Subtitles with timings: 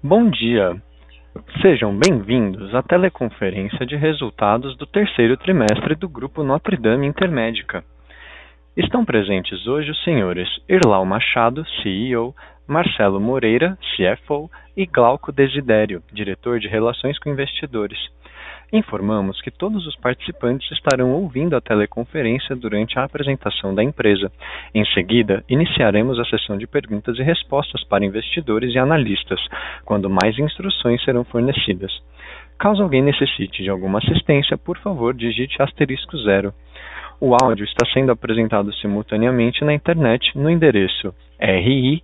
[0.00, 0.80] Bom dia!
[1.60, 7.82] Sejam bem-vindos à teleconferência de resultados do terceiro trimestre do Grupo Notre Dame Intermédica.
[8.76, 12.32] Estão presentes hoje os senhores Irlau Machado, CEO,
[12.64, 17.98] Marcelo Moreira, CFO, e Glauco Desidério, diretor de Relações com Investidores.
[18.70, 24.30] Informamos que todos os participantes estarão ouvindo a teleconferência durante a apresentação da empresa.
[24.74, 29.40] Em seguida, iniciaremos a sessão de perguntas e respostas para investidores e analistas,
[29.86, 31.90] quando mais instruções serão fornecidas.
[32.58, 36.52] Caso alguém necessite de alguma assistência, por favor, digite asterisco zero.
[37.20, 42.02] O áudio está sendo apresentado simultaneamente na internet no endereço ri.gndi.com.br.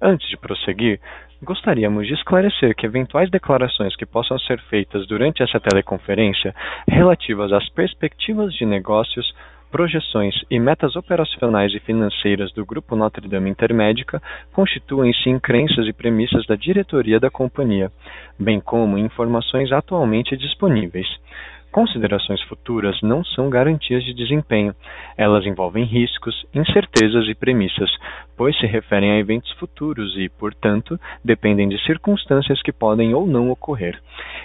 [0.00, 1.00] Antes de prosseguir,
[1.42, 6.54] Gostaríamos de esclarecer que eventuais declarações que possam ser feitas durante essa teleconferência
[6.88, 9.34] relativas às perspectivas de negócios,
[9.70, 14.22] projeções e metas operacionais e financeiras do Grupo Notre Dame Intermédica
[14.54, 17.92] constituem-se em crenças e premissas da diretoria da companhia,
[18.38, 21.06] bem como informações atualmente disponíveis.
[21.76, 24.74] Considerações futuras não são garantias de desempenho.
[25.14, 27.90] Elas envolvem riscos, incertezas e premissas,
[28.34, 33.50] pois se referem a eventos futuros e, portanto, dependem de circunstâncias que podem ou não
[33.50, 34.00] ocorrer.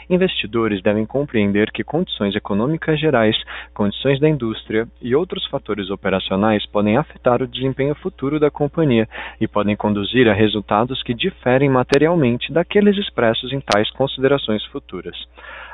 [0.09, 3.37] Investidores devem compreender que condições econômicas gerais,
[3.73, 9.07] condições da indústria e outros fatores operacionais podem afetar o desempenho futuro da companhia
[9.39, 15.15] e podem conduzir a resultados que diferem materialmente daqueles expressos em tais considerações futuras.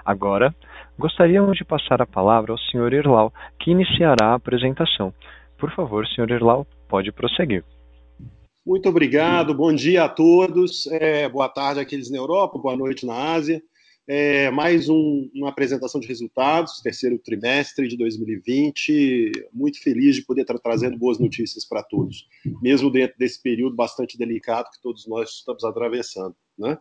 [0.08, 0.56] Agora,
[1.00, 2.92] Gostaríamos de passar a palavra ao Sr.
[2.92, 5.14] Irlau, que iniciará a apresentação.
[5.56, 6.32] Por favor, Sr.
[6.32, 7.64] Irlau, pode prosseguir.
[8.66, 10.88] Muito obrigado, bom dia a todos.
[10.88, 13.62] É, boa tarde àqueles na Europa, boa noite na Ásia.
[14.08, 19.32] É, mais um, uma apresentação de resultados, terceiro trimestre de 2020.
[19.54, 22.26] Muito feliz de poder estar trazendo boas notícias para todos,
[22.60, 26.36] mesmo dentro desse período bastante delicado que todos nós estamos atravessando.
[26.58, 26.76] Né?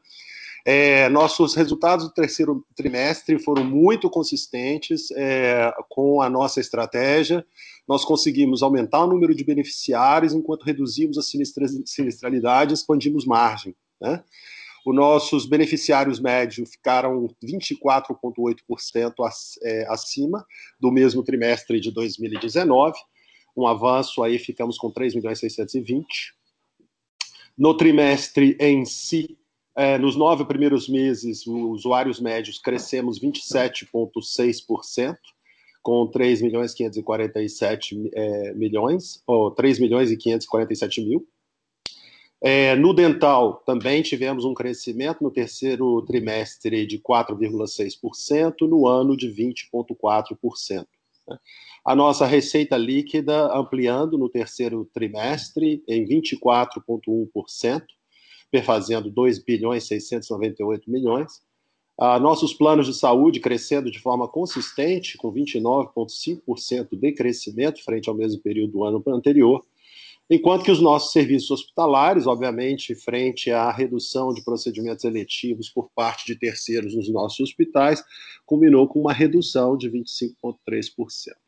[0.68, 7.46] É, nossos resultados do terceiro trimestre foram muito consistentes é, com a nossa estratégia.
[7.86, 13.76] Nós conseguimos aumentar o número de beneficiários enquanto reduzimos a sinistralidade e expandimos margem.
[14.00, 14.24] Né?
[14.84, 19.12] Os nossos beneficiários médios ficaram 24,8%
[19.62, 20.44] é, acima
[20.80, 22.98] do mesmo trimestre de 2019.
[23.56, 26.34] Um avanço aí, ficamos com 3 milhões 620.
[27.56, 29.38] No trimestre em si,
[29.76, 35.16] é, nos nove primeiros meses, os usuários médios crescemos 27,6%,
[35.82, 41.28] com 3 milhões 547 é, milhões, ou 3 milhões e 547 mil.
[42.40, 49.28] É, no dental, também tivemos um crescimento no terceiro trimestre de 4,6%, no ano de
[49.28, 50.86] 20,4%.
[51.28, 51.38] Né?
[51.84, 57.82] A nossa receita líquida ampliando no terceiro trimestre em 24,1%,
[58.56, 61.42] perfazendo 2 bilhões 698 milhões.
[61.98, 68.14] Ah, nossos planos de saúde crescendo de forma consistente, com 29,5% de crescimento frente ao
[68.14, 69.62] mesmo período do ano anterior,
[70.28, 76.26] enquanto que os nossos serviços hospitalares, obviamente, frente à redução de procedimentos eletivos por parte
[76.26, 78.02] de terceiros nos nossos hospitais,
[78.46, 80.94] combinou com uma redução de 25,3%.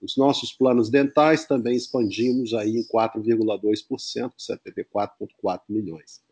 [0.02, 6.22] Os nossos planos dentais também expandimos aí em 4,2%, 74,4 milhões.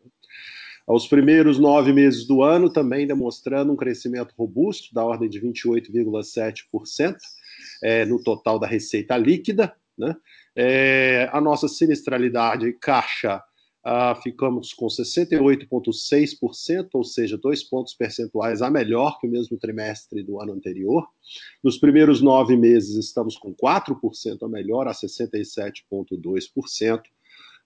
[0.87, 7.17] Aos primeiros nove meses do ano, também demonstrando um crescimento robusto, da ordem de 28,7%
[7.83, 9.75] é, no total da receita líquida.
[9.97, 10.15] Né?
[10.55, 13.43] É, a nossa sinistralidade caixa
[13.83, 20.21] ah, ficamos com 68,6%, ou seja, dois pontos percentuais a melhor que o mesmo trimestre
[20.23, 21.07] do ano anterior.
[21.63, 27.01] Nos primeiros nove meses, estamos com 4% a melhor, a 67,2%.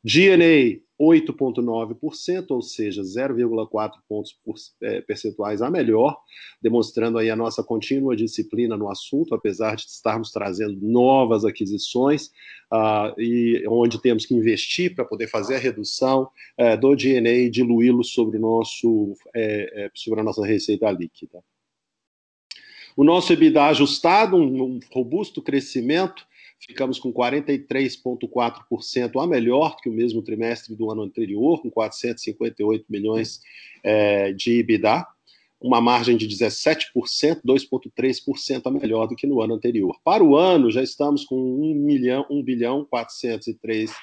[0.04, 4.38] DNA 8,9%, ou seja, 0,4 pontos
[4.84, 6.16] é, percentuais a melhor,
[6.62, 12.28] demonstrando aí a nossa contínua disciplina no assunto, apesar de estarmos trazendo novas aquisições
[12.71, 17.50] uh, e onde temos que investir para poder fazer a redução uh, do DNA e
[17.50, 21.44] diluí-lo sobre, nosso, é, sobre a nossa receita líquida.
[22.95, 26.27] O nosso EBITDA ajustado, um robusto crescimento,
[26.66, 33.42] ficamos com 43,4% a melhor que o mesmo trimestre do ano anterior, com 458 milhões
[33.84, 35.06] é, de EBITDA,
[35.60, 36.88] uma margem de 17%,
[37.46, 39.96] 2,3% a melhor do que no ano anterior.
[40.04, 43.94] Para o ano, já estamos com 1 milhão, 1 bilhão 403 é,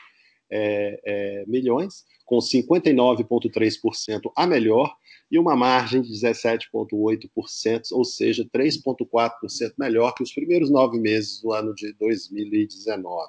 [0.51, 4.95] é, milhões, com 59,3% a melhor,
[5.31, 11.53] e uma margem de 17,8%, ou seja, 3,4% melhor que os primeiros nove meses do
[11.53, 13.29] ano de 2019.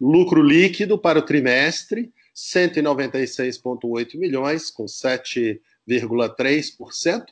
[0.00, 7.26] Lucro líquido para o trimestre, 196,8 milhões, com 7,3%,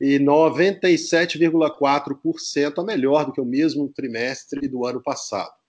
[0.00, 5.61] e 97,4% a melhor do que o mesmo trimestre do ano passado.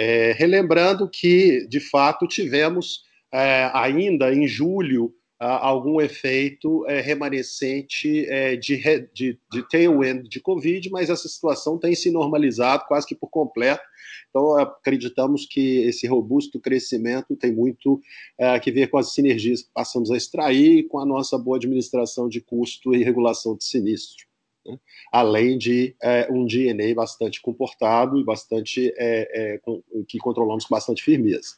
[0.00, 3.02] É, relembrando que, de fato, tivemos
[3.34, 8.76] é, ainda em julho algum efeito é, remanescente é, de,
[9.12, 13.82] de, de tailwind de Covid, mas essa situação tem se normalizado quase que por completo.
[14.30, 18.00] Então, acreditamos que esse robusto crescimento tem muito
[18.38, 22.28] é, que ver com as sinergias que passamos a extrair com a nossa boa administração
[22.28, 24.27] de custo e regulação de sinistro.
[24.68, 24.78] Né?
[25.10, 30.74] Além de é, um DNA bastante comportado e bastante é, é, com, que controlamos com
[30.74, 31.56] bastante firmeza.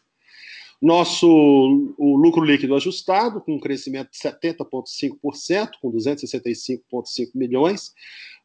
[0.80, 1.28] Nosso
[1.98, 7.92] o lucro líquido ajustado, com um crescimento de 70,5%, com 265,5 milhões,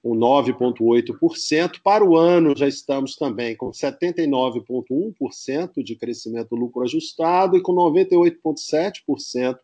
[0.03, 1.79] um 9,8%.
[1.81, 7.73] Para o ano, já estamos também com 79,1% de crescimento do lucro ajustado e com
[7.73, 9.57] 98,7%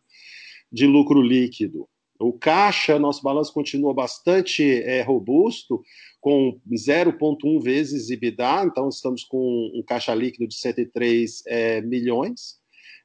[0.72, 1.86] de lucro líquido.
[2.22, 5.82] O caixa, nosso balanço continua bastante é, robusto,
[6.20, 12.60] com 0,1 vezes EBITDA, então estamos com um caixa líquido de 103 é, milhões.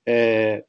[0.06, 0.64] É...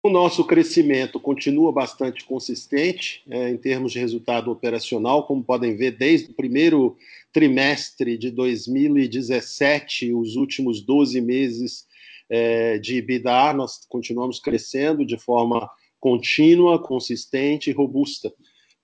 [0.00, 5.98] O nosso crescimento continua bastante consistente é, em termos de resultado operacional, como podem ver,
[5.98, 6.96] desde o primeiro
[7.32, 11.87] trimestre de 2017, os últimos 12 meses
[12.30, 15.70] é, de EBITDA, nós continuamos crescendo de forma
[16.00, 18.32] contínua, consistente e robusta.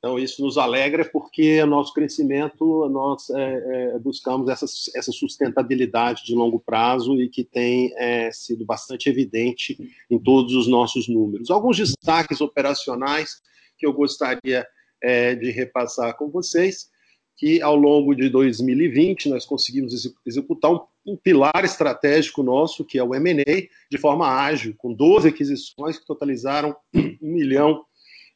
[0.04, 6.24] Então, isso nos alegra porque o nosso crescimento, nós é, é, buscamos essa, essa sustentabilidade
[6.24, 9.78] de longo prazo e que tem é, sido bastante evidente
[10.10, 11.50] em todos os nossos números.
[11.50, 13.40] Alguns destaques operacionais
[13.78, 14.66] que eu gostaria
[15.02, 16.90] é, de repassar com vocês,
[17.36, 19.92] que ao longo de 2020 nós conseguimos
[20.24, 25.28] executar um, um pilar estratégico nosso, que é o M&A, de forma ágil, com 12
[25.28, 27.84] aquisições que totalizaram um milhão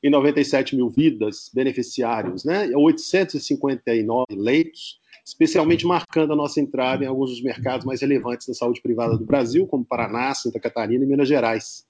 [0.02, 2.70] e 97 mil vidas beneficiários, né?
[2.74, 8.80] 859 leitos, especialmente marcando a nossa entrada em alguns dos mercados mais relevantes da saúde
[8.80, 11.87] privada do Brasil, como Paraná, Santa Catarina e Minas Gerais.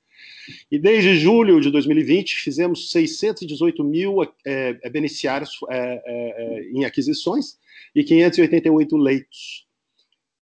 [0.71, 7.59] E desde julho de 2020 fizemos 618 mil é, beneficiários é, é, em aquisições
[7.95, 9.69] e 588 leitos.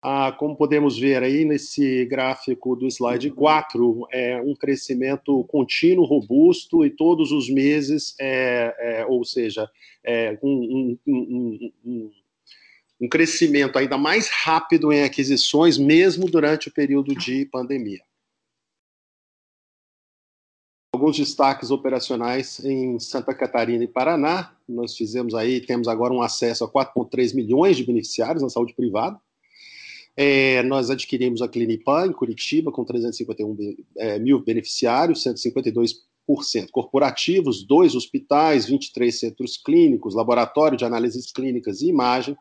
[0.08, 6.84] Ah, como podemos ver aí nesse gráfico do slide 4, é um crescimento contínuo, robusto
[6.84, 9.68] e todos os meses, é, é, ou seja,
[10.04, 12.10] é, um, um, um,
[13.00, 18.00] um crescimento ainda mais rápido em aquisições, mesmo durante o período de pandemia.
[21.06, 24.52] Alguns destaques operacionais em Santa Catarina e Paraná.
[24.68, 29.16] Nós fizemos aí, temos agora um acesso a 4,3 milhões de beneficiários na saúde privada
[30.16, 35.96] é, nós adquirimos a Clinipan em Curitiba com 351 é, mil beneficiários, 152%
[36.72, 42.34] corporativos, dois hospitais, 23 centros clínicos, laboratório de análises clínicas e imagem.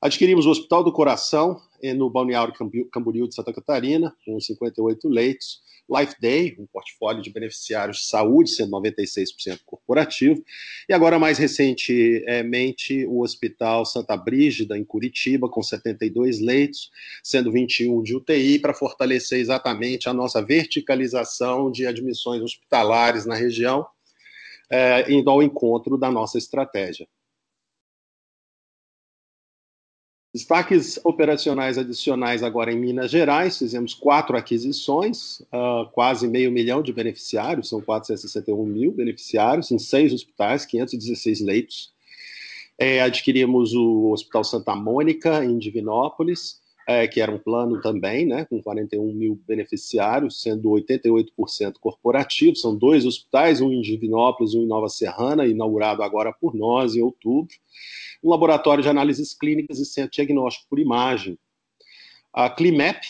[0.00, 1.60] Adquirimos o Hospital do Coração
[1.94, 2.54] no Balneário
[2.90, 5.64] Camboriú de Santa Catarina, com 58 leitos.
[5.88, 10.42] Life Day, um portfólio de beneficiários de saúde, sendo 96% corporativo.
[10.88, 16.90] E agora, mais recentemente, o Hospital Santa Brígida, em Curitiba, com 72 leitos,
[17.22, 23.86] sendo 21 de UTI, para fortalecer exatamente a nossa verticalização de admissões hospitalares na região,
[24.68, 27.06] é, indo ao encontro da nossa estratégia.
[30.36, 36.92] Destaques operacionais adicionais agora em Minas Gerais, fizemos quatro aquisições, uh, quase meio milhão de
[36.92, 41.90] beneficiários, são 461 mil beneficiários, em seis hospitais, 516 leitos.
[42.78, 48.44] É, adquirimos o Hospital Santa Mônica, em Divinópolis, é, que era um plano também, né,
[48.44, 52.54] com 41 mil beneficiários, sendo 88% corporativo.
[52.54, 57.02] São dois hospitais, um em Divinópolis, um em Nova Serrana, inaugurado agora por nós em
[57.02, 57.54] outubro
[58.22, 61.38] um laboratório de análises clínicas e centro diagnóstico por imagem.
[62.32, 63.00] A Climap,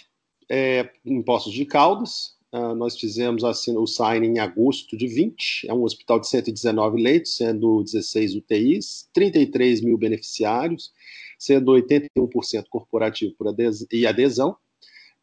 [0.48, 5.68] é, em Poços de Caldas, uh, nós fizemos assim, o sign em agosto de 20,
[5.68, 10.92] é um hospital de 119 leitos, sendo 16 UTIs, 33 mil beneficiários,
[11.38, 14.56] sendo 81% corporativo por adesão, e adesão,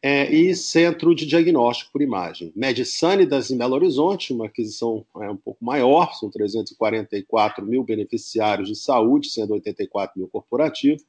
[0.06, 2.52] é, e Centro de Diagnóstico por Imagem.
[2.54, 8.76] Medisânidas em Belo Horizonte, uma aquisição é, um pouco maior, são 344 mil beneficiários de
[8.76, 11.06] saúde, sendo 84 mil corporativos.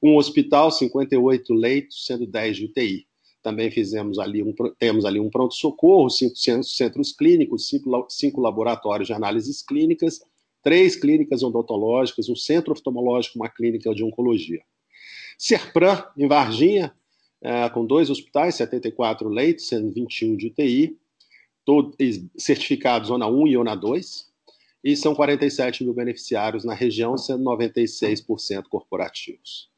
[0.00, 3.06] Um hospital, 58 leitos, sendo 10 de UTI.
[3.42, 9.14] Também fizemos ali um, temos ali um pronto-socorro, cinco centros clínicos, cinco, cinco laboratórios de
[9.14, 10.20] análises clínicas,
[10.62, 14.62] três clínicas odontológicas, um centro oftalmológico, uma clínica de oncologia.
[15.38, 16.94] Serpran, em Varginha,
[17.42, 20.98] é, com dois hospitais, 74 leitos, sendo 21 de UTI,
[21.64, 21.96] todos
[22.36, 24.30] certificados Zona 1 e Zona 2,
[24.82, 29.70] e são 47 mil beneficiários na região, sendo 96% corporativos.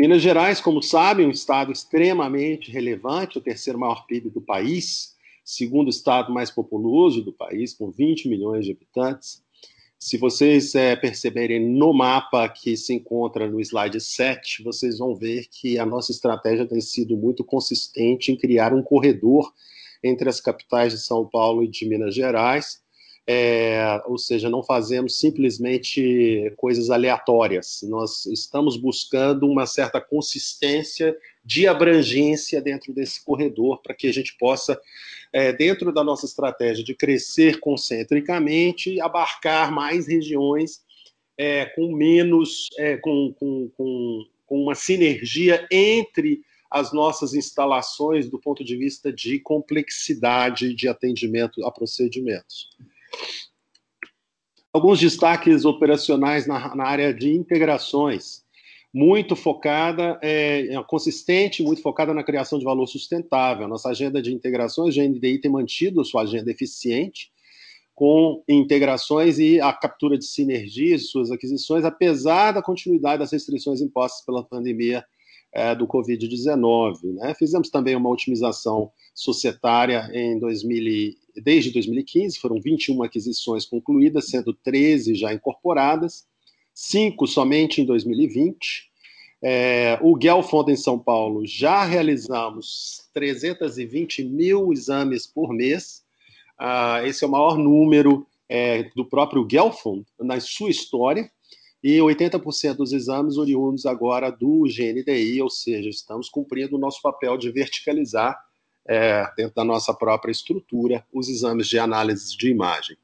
[0.00, 5.11] Minas Gerais, como sabem, um estado extremamente relevante, o terceiro maior PIB do país,
[5.44, 9.42] segundo estado mais populoso do país, com 20 milhões de habitantes.
[9.98, 15.46] Se vocês é, perceberem no mapa que se encontra no slide 7, vocês vão ver
[15.48, 19.52] que a nossa estratégia tem sido muito consistente em criar um corredor
[20.02, 22.81] entre as capitais de São Paulo e de Minas Gerais,
[23.26, 31.66] é, ou seja, não fazemos simplesmente coisas aleatórias, nós estamos buscando uma certa consistência de
[31.66, 34.80] abrangência dentro desse corredor para que a gente possa,
[35.32, 40.82] é, dentro da nossa estratégia de crescer concentricamente, abarcar mais regiões
[41.38, 48.38] é, com menos, é, com, com, com, com uma sinergia entre as nossas instalações do
[48.38, 52.70] ponto de vista de complexidade de atendimento a procedimentos.
[54.72, 58.42] Alguns destaques operacionais na, na área de integrações,
[58.92, 63.66] muito focada, é, é, consistente, muito focada na criação de valor sustentável.
[63.66, 67.30] Nossa agenda de integrações, a GNDI tem mantido sua agenda eficiente,
[67.94, 74.24] com integrações e a captura de sinergias suas aquisições, apesar da continuidade das restrições impostas
[74.24, 75.04] pela pandemia
[75.52, 77.14] é, do Covid-19.
[77.14, 77.34] Né?
[77.34, 85.14] Fizemos também uma otimização societária em 2000, desde 2015, foram 21 aquisições concluídas, sendo 13
[85.14, 86.26] já incorporadas,
[86.74, 88.90] 5 somente em 2020.
[89.44, 96.02] É, o Gelfond em São Paulo já realizamos 320 mil exames por mês.
[96.58, 101.30] Ah, esse é o maior número é, do próprio Gelfond na sua história
[101.82, 107.36] e 80% dos exames oriundos agora do GNDI, ou seja, estamos cumprindo o nosso papel
[107.36, 108.38] de verticalizar
[108.86, 112.96] é, dentro da nossa própria estrutura os exames de análise de imagem.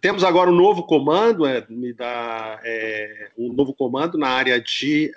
[0.00, 5.12] Temos agora um novo comando, é, me dá é, um novo comando na área de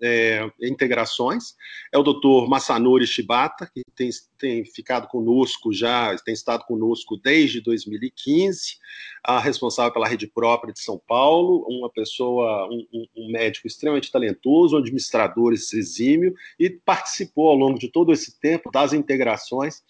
[0.00, 1.54] é, integrações.
[1.92, 7.60] É o doutor Masanori Shibata, que tem, tem ficado conosco já, tem estado conosco desde
[7.60, 8.76] 2015,
[9.24, 14.76] a responsável pela rede própria de São Paulo, uma pessoa, um, um médico extremamente talentoso,
[14.76, 19.82] um administrador exímio, e participou ao longo de todo esse tempo das integrações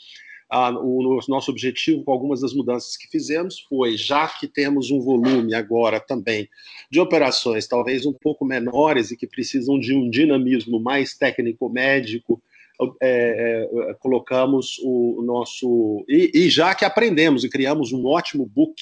[0.50, 5.54] o nosso objetivo com algumas das mudanças que fizemos foi, já que temos um volume
[5.54, 6.48] agora também
[6.90, 12.42] de operações talvez um pouco menores e que precisam de um dinamismo mais técnico-médico,
[13.00, 16.04] é, é, colocamos o, nosso.
[16.08, 18.80] E, e, já que aprendemos e criamos um ótimo book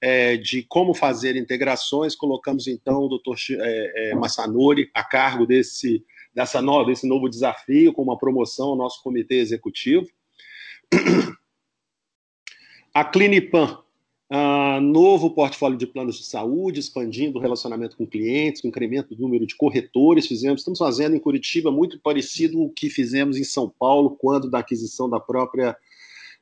[0.00, 6.04] é, de como fazer integrações, colocamos então o doutor é, é, Massanori a cargo desse,
[6.32, 10.06] dessa no, desse novo desafio, com uma promoção ao nosso comitê executivo.
[12.94, 13.78] A Clinipan,
[14.32, 19.46] uh, novo portfólio de planos de saúde, expandindo o relacionamento com clientes, incremento do número
[19.46, 24.16] de corretores, fizemos, estamos fazendo em Curitiba muito parecido o que fizemos em São Paulo,
[24.18, 25.76] quando da aquisição da própria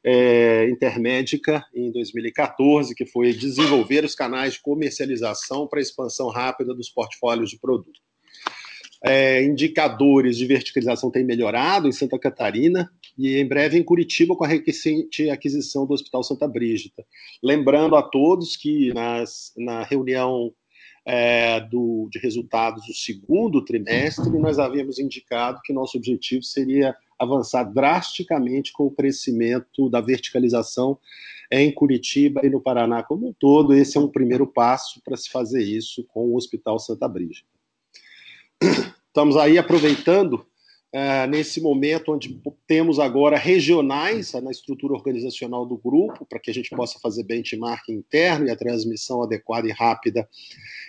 [0.04, 6.90] é, Intermédica em 2014, que foi desenvolver os canais de comercialização para expansão rápida dos
[6.90, 8.03] portfólios de produto.
[9.06, 14.44] É, indicadores de verticalização têm melhorado em Santa Catarina, e em breve em Curitiba com
[14.44, 17.04] a recente aquisição do Hospital Santa Brígida.
[17.42, 20.52] Lembrando a todos que nas, na reunião
[21.04, 27.64] é, do, de resultados do segundo trimestre, nós havíamos indicado que nosso objetivo seria avançar
[27.64, 30.98] drasticamente com o crescimento da verticalização
[31.52, 33.74] em Curitiba e no Paraná como um todo.
[33.74, 37.53] Esse é um primeiro passo para se fazer isso com o Hospital Santa Brígida.
[39.06, 40.46] Estamos aí aproveitando
[40.94, 46.54] Uh, nesse momento onde temos agora regionais na estrutura organizacional do grupo, para que a
[46.54, 50.28] gente possa fazer benchmark interno e a transmissão adequada e rápida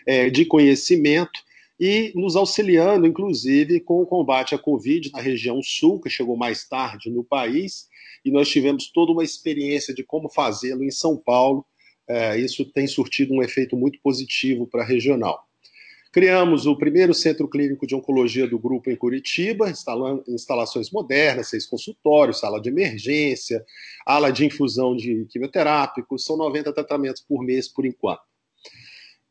[0.05, 1.39] é, de conhecimento,
[1.79, 6.67] e nos auxiliando, inclusive, com o combate à Covid na região sul, que chegou mais
[6.67, 7.87] tarde no país,
[8.23, 11.65] e nós tivemos toda uma experiência de como fazê-lo em São Paulo.
[12.07, 15.44] É, isso tem surtido um efeito muito positivo para a regional.
[16.15, 21.65] Criamos o primeiro centro clínico de oncologia do grupo em Curitiba, instalando instalações modernas, seis
[21.65, 23.61] consultórios, sala de emergência,
[24.05, 28.21] ala de infusão de quimioterápicos, são 90 tratamentos por mês por enquanto.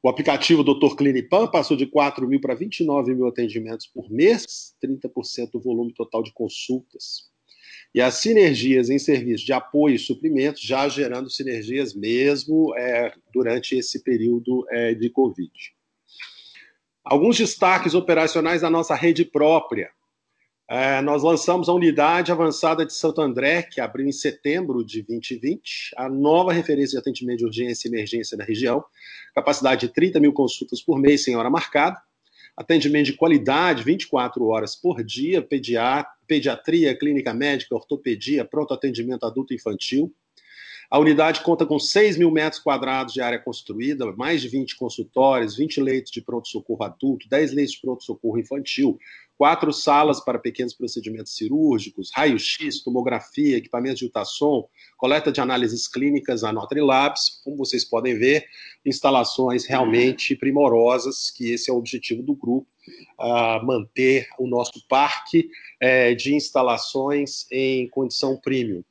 [0.02, 0.94] O aplicativo Dr.
[0.94, 6.22] Clinipan passou de 4 mil para 29 mil atendimentos por mês, 30% do volume total
[6.22, 7.30] de consultas.
[7.94, 13.74] E as sinergias em serviços de apoio e suprimentos já gerando sinergias mesmo é, durante
[13.74, 15.73] esse período é, de Covid.
[17.04, 19.90] Alguns destaques operacionais da nossa rede própria.
[20.66, 25.90] É, nós lançamos a unidade avançada de Santo André, que abriu em setembro de 2020,
[25.98, 28.82] a nova referência de atendimento de urgência e emergência da região,
[29.34, 32.00] capacidade de 30 mil consultas por mês sem hora marcada,
[32.56, 35.46] atendimento de qualidade 24 horas por dia,
[36.26, 40.10] pediatria, clínica médica, ortopedia, pronto atendimento adulto e infantil,
[40.90, 45.56] a unidade conta com 6 mil metros quadrados de área construída, mais de 20 consultórios,
[45.56, 48.98] 20 leitos de pronto-socorro adulto, 10 leitos de pronto-socorro infantil,
[49.36, 56.42] quatro salas para pequenos procedimentos cirúrgicos, raio-x, tomografia, equipamentos de ultrassom, coleta de análises clínicas
[56.42, 57.40] na Labs.
[57.42, 58.46] Como vocês podem ver,
[58.84, 62.68] instalações realmente primorosas, que esse é o objetivo do grupo,
[63.64, 65.48] manter o nosso parque
[65.82, 68.84] uh, de instalações em condição premium.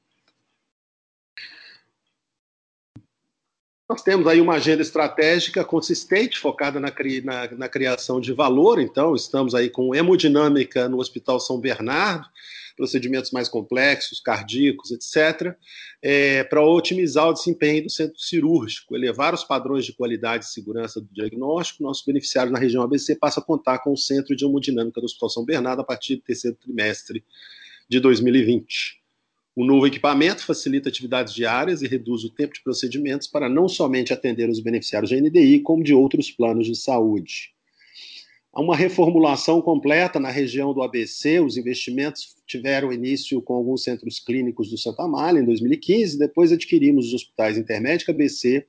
[3.90, 6.88] Nós temos aí uma agenda estratégica consistente, focada na,
[7.24, 8.80] na, na, criação de valor.
[8.80, 12.26] Então, estamos aí com hemodinâmica no Hospital São Bernardo,
[12.78, 15.54] procedimentos mais complexos, cardíacos, etc.,
[16.02, 21.02] é, para otimizar o desempenho do centro cirúrgico, elevar os padrões de qualidade e segurança
[21.02, 21.84] do diagnóstico.
[21.84, 25.30] Nossos beneficiários na região ABC passam a contar com o Centro de Hemodinâmica do Hospital
[25.30, 27.22] São Bernardo a partir do terceiro trimestre
[27.90, 29.03] de 2020.
[29.56, 34.12] O novo equipamento facilita atividades diárias e reduz o tempo de procedimentos para não somente
[34.12, 37.54] atender os beneficiários da NDI, como de outros planos de saúde.
[38.52, 41.40] Há uma reformulação completa na região do ABC.
[41.40, 47.08] Os investimentos tiveram início com alguns centros clínicos do Santa Amália em 2015, depois adquirimos
[47.08, 48.66] os hospitais Intermédica ABC.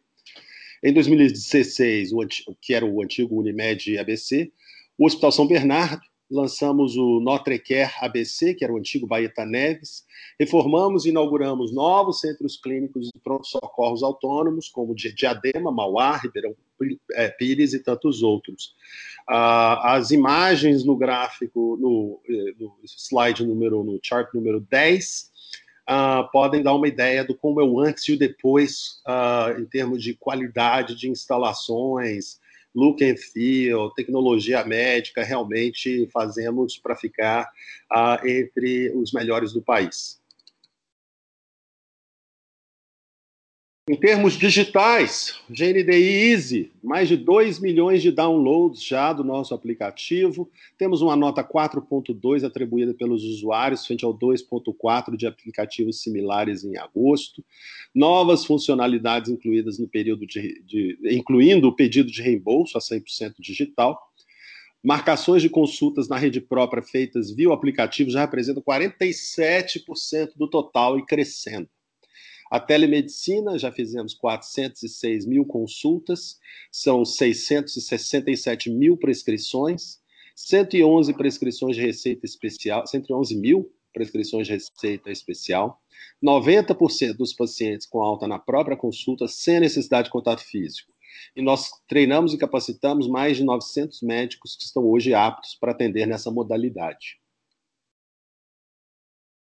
[0.83, 4.53] Em 2016, o que era o antigo Unimed ABC,
[4.99, 10.05] o Hospital São Bernardo, lançamos o Notrecare ABC, que era o antigo Baeta Neves,
[10.39, 16.55] reformamos e inauguramos novos centros clínicos de pronto-socorros autônomos, como Diadema, Mauá, Ribeirão
[17.13, 18.75] é, Pires e tantos outros.
[19.29, 25.31] Ah, as imagens no gráfico, no, eh, no, slide número, no chart número 10,
[25.87, 29.65] ah, podem dar uma ideia do como é o antes e o depois, ah, em
[29.65, 32.39] termos de qualidade de instalações,
[32.75, 37.49] look and feel, tecnologia médica, realmente fazemos para ficar
[37.93, 40.21] uh, entre os melhores do país.
[43.87, 50.51] Em termos digitais, GNDI Easy, mais de 2 milhões de downloads já do nosso aplicativo.
[50.79, 57.45] Temos uma nota 4.2 atribuída pelos usuários, frente ao 2.4 de aplicativos similares em agosto.
[57.95, 64.01] Novas funcionalidades incluídas no período de, de incluindo o pedido de reembolso a 100% digital.
[64.83, 70.99] Marcações de consultas na rede própria feitas via o aplicativo já representam 47% do total
[70.99, 71.69] e crescendo.
[72.55, 76.39] A telemedicina, já fizemos 406 mil consultas,
[76.71, 80.01] são 667 mil prescrições,
[80.37, 85.83] 111 prescrições de receita especial, 111 mil prescrições de receita especial,
[86.25, 90.93] 90% dos pacientes com alta na própria consulta sem necessidade de contato físico.
[91.35, 96.07] E nós treinamos e capacitamos mais de 900 médicos que estão hoje aptos para atender
[96.07, 97.19] nessa modalidade.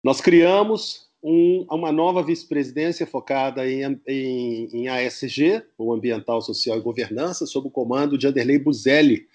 [0.03, 6.81] Nós criamos um, uma nova vice-presidência focada em, em, em, ASG, o Ambiental, Social e
[6.81, 9.25] Governança, sob o comando de Anderlei Buzelli,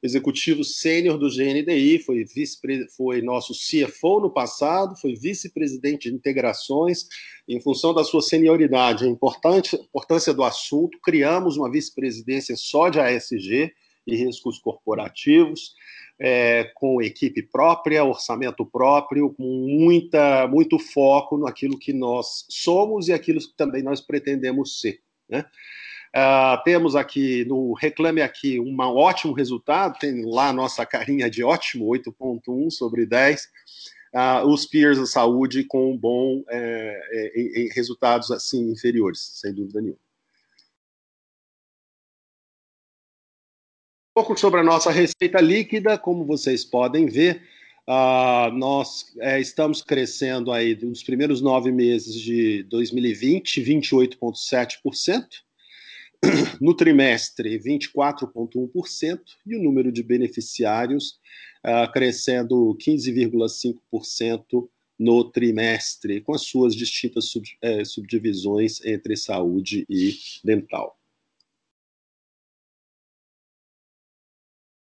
[0.00, 2.58] executivo sênior do GNDI, foi, vice,
[2.96, 7.06] foi nosso CFO no passado, foi vice-presidente de integrações,
[7.48, 13.72] em função da sua senioridade, a importância do assunto, criamos uma vice-presidência só de ASG
[14.06, 15.74] e riscos corporativos,
[16.24, 23.12] é, com equipe própria, orçamento próprio, com muita, muito foco naquilo que nós somos e
[23.12, 25.00] aquilo que também nós pretendemos ser.
[25.28, 25.44] Né?
[26.14, 31.42] Uh, temos aqui no Reclame Aqui um ótimo resultado, tem lá a nossa carinha de
[31.42, 33.42] ótimo, 8.1 sobre 10.
[33.42, 33.48] Uh,
[34.14, 40.01] ah, os peers da saúde com bom é, é, resultados assim inferiores, sem dúvida nenhuma.
[44.14, 47.42] Pouco sobre a nossa receita líquida, como vocês podem ver,
[47.88, 55.24] uh, nós é, estamos crescendo aí nos primeiros nove meses de 2020, 28,7%,
[56.60, 61.18] no trimestre, 24,1%, e o número de beneficiários
[61.64, 70.14] uh, crescendo 15,5% no trimestre, com as suas distintas sub, é, subdivisões entre saúde e
[70.44, 70.96] dental.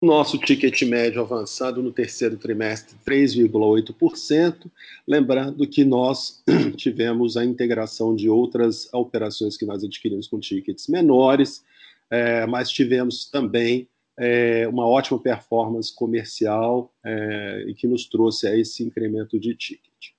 [0.02, 4.68] Nosso ticket médio avançado no terceiro trimestre, 3,8%.
[5.06, 6.42] Lembrando que nós
[6.76, 11.64] tivemos a integração de outras operações que nós adquirimos com tickets menores,
[12.10, 13.88] é, mas tivemos também
[14.18, 20.11] é, uma ótima performance comercial é, que nos trouxe a esse incremento de ticket.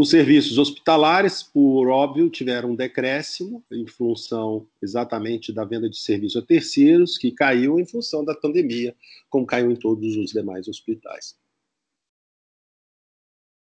[0.00, 6.42] Os serviços hospitalares, por óbvio, tiveram um decréscimo em função exatamente da venda de serviços
[6.42, 8.96] a terceiros, que caiu em função da pandemia,
[9.28, 11.36] como caiu em todos os demais hospitais.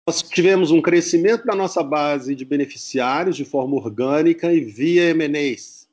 [0.07, 5.89] Nós tivemos um crescimento da nossa base de beneficiários de forma orgânica e via M&As.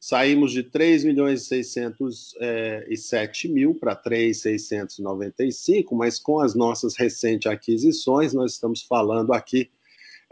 [0.00, 8.32] Saímos de 3 milhões e 607 mil para 3,695, mas com as nossas recentes aquisições,
[8.32, 9.68] nós estamos falando aqui,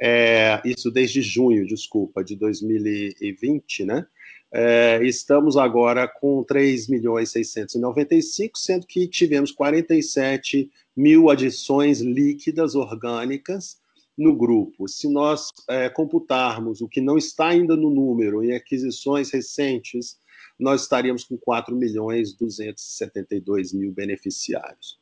[0.00, 4.06] é, isso desde junho, desculpa, de 2020, né?
[4.50, 13.76] É, estamos agora com 3 milhões 695, sendo que tivemos 47 mil adições líquidas orgânicas
[14.16, 14.88] no grupo.
[14.88, 20.18] Se nós é, computarmos o que não está ainda no número em aquisições recentes,
[20.58, 24.97] nós estaríamos com 4 milhões 272 mil beneficiários.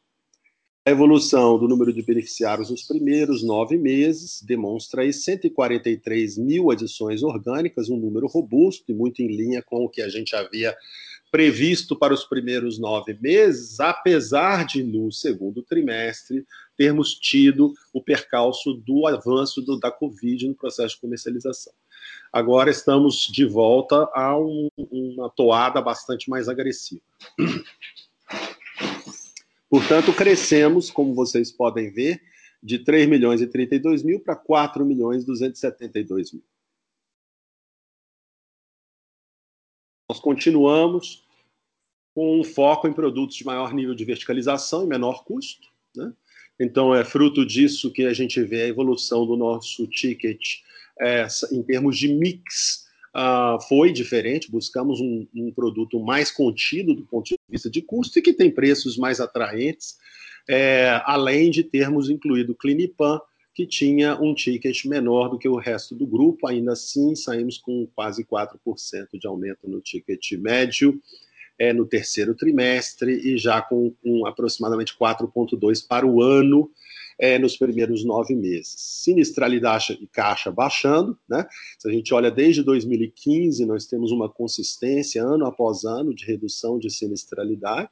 [0.87, 7.25] A evolução do número de beneficiários nos primeiros nove meses demonstra aí 143 mil adições
[7.25, 10.77] orgânicas, um número robusto e muito em linha com o que a gente havia
[11.29, 16.47] previsto para os primeiros nove meses, apesar de, no segundo trimestre,
[16.77, 21.73] termos tido o percalço do avanço do, da Covid no processo de comercialização.
[22.33, 27.03] Agora estamos de volta a um, uma toada bastante mais agressiva.
[29.69, 32.23] Portanto, crescemos, como vocês podem ver,
[32.63, 36.45] de 3 milhões e 32 mil para 4 milhões e 272 mil.
[40.09, 41.27] Nós continuamos
[42.15, 45.69] com um foco em produtos de maior nível de verticalização e menor custo.
[45.95, 46.15] Né?
[46.59, 50.61] Então, é fruto disso que a gente vê a evolução do nosso ticket
[51.01, 52.86] é, em termos de mix
[53.17, 58.19] uh, foi diferente, buscamos um, um, produto mais contido do ponto de vista de custo
[58.19, 59.97] e que tem preços mais atraentes,
[60.49, 63.19] é, além de termos incluído o Clinipan,
[63.55, 67.89] que tinha um ticket menor do que o resto do grupo, ainda assim saímos com
[67.97, 68.59] quase 4%
[69.19, 71.01] de aumento no ticket médio
[71.59, 76.71] é, no terceiro trimestre e já com, com aproximadamente 4,2% para o ano,
[77.19, 78.75] é, nos primeiros nove meses.
[78.77, 81.47] Sinistralidade e caixa baixando, né?
[81.79, 86.79] Se a gente olha desde 2015, nós temos uma consistência ano após ano de redução
[86.79, 87.91] de sinistralidade.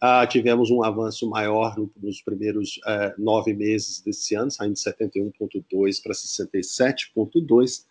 [0.00, 4.80] Ah, tivemos um avanço maior no, nos primeiros eh, nove meses desse ano, saindo de
[4.80, 7.84] 71,2 para 67,2.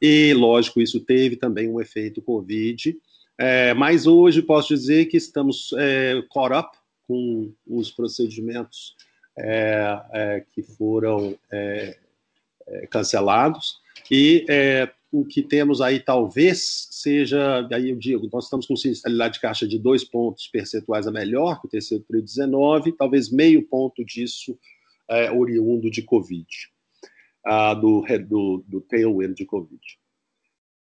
[0.00, 2.96] E, lógico, isso teve também um efeito Covid.
[3.38, 9.11] Eh, mas hoje posso dizer que estamos eh, caught up com os procedimentos é, é,
[10.52, 11.96] que foram é,
[12.66, 13.80] é cancelados.
[14.10, 19.34] E é, o que temos aí talvez seja, aí eu digo, nós estamos com sinistralidade
[19.34, 23.62] de caixa de dois pontos percentuais a melhor que o terceiro TRI 19, talvez meio
[23.62, 24.58] ponto disso
[25.10, 26.46] é, oriundo de Covid,
[27.44, 29.80] ah, do, do, do tailwind de Covid.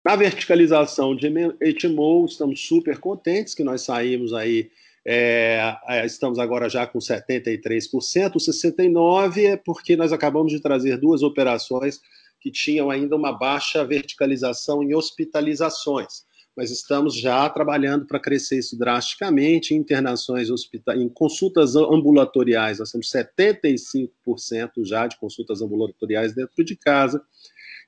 [0.03, 4.71] Na verticalização de HMO, estamos super contentes que nós saímos aí
[5.07, 8.35] é, é, estamos agora já com 73%.
[8.35, 11.99] O 69% é porque nós acabamos de trazer duas operações
[12.41, 16.25] que tinham ainda uma baixa verticalização em hospitalizações.
[16.57, 22.79] Mas estamos já trabalhando para crescer isso drasticamente em internações hospitais, em consultas ambulatoriais.
[22.79, 27.21] Nós temos 75% já de consultas ambulatoriais dentro de casa.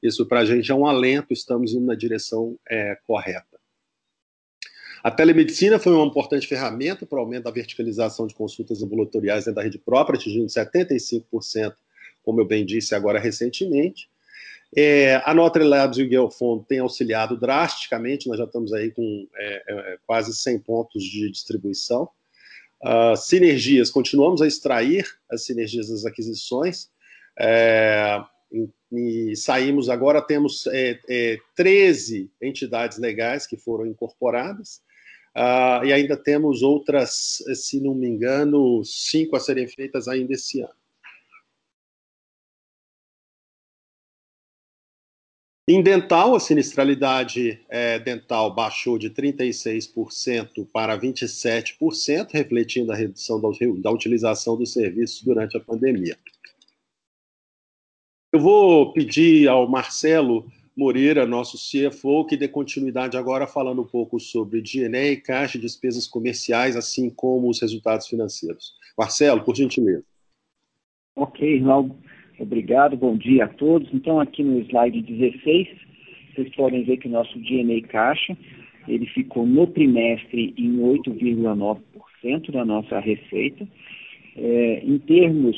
[0.04, 3.57] Isso para a gente é um alento, estamos indo na direção é, correta.
[5.04, 9.56] A telemedicina foi uma importante ferramenta para o aumento da verticalização de consultas ambulatoriais dentro
[9.56, 11.74] da rede própria, atingindo 75%,
[12.24, 14.10] como eu bem disse agora recentemente.
[14.76, 19.28] É, a Notre Labs e o Geofond têm auxiliado drasticamente, nós já estamos aí com
[19.36, 22.10] é, é, quase 100 pontos de distribuição.
[22.84, 26.90] Uh, sinergias, continuamos a extrair as sinergias das aquisições.
[27.40, 34.82] É, e, e saímos agora, temos é, é, 13 entidades legais que foram incorporadas,
[35.38, 40.62] Uh, e ainda temos outras, se não me engano, cinco a serem feitas ainda esse
[40.62, 40.73] ano.
[45.69, 53.50] Em dental, a sinistralidade é, dental baixou de 36% para 27%, refletindo a redução da,
[53.82, 56.17] da utilização dos serviços durante a pandemia.
[58.34, 64.20] Eu vou pedir ao Marcelo Moreira, nosso CFO, que dê continuidade agora falando um pouco
[64.20, 68.76] sobre DNA, caixa, despesas comerciais, assim como os resultados financeiros.
[68.96, 70.06] Marcelo, por gentileza.
[71.16, 71.98] Ok, Irmão.
[72.40, 73.90] Obrigado, bom dia a todos.
[73.92, 75.68] Então, aqui no slide 16,
[76.36, 78.38] vocês podem ver que o nosso DNA caixa
[78.88, 83.68] ele ficou no trimestre em 8,9% da nossa receita.
[84.36, 85.58] É, em termos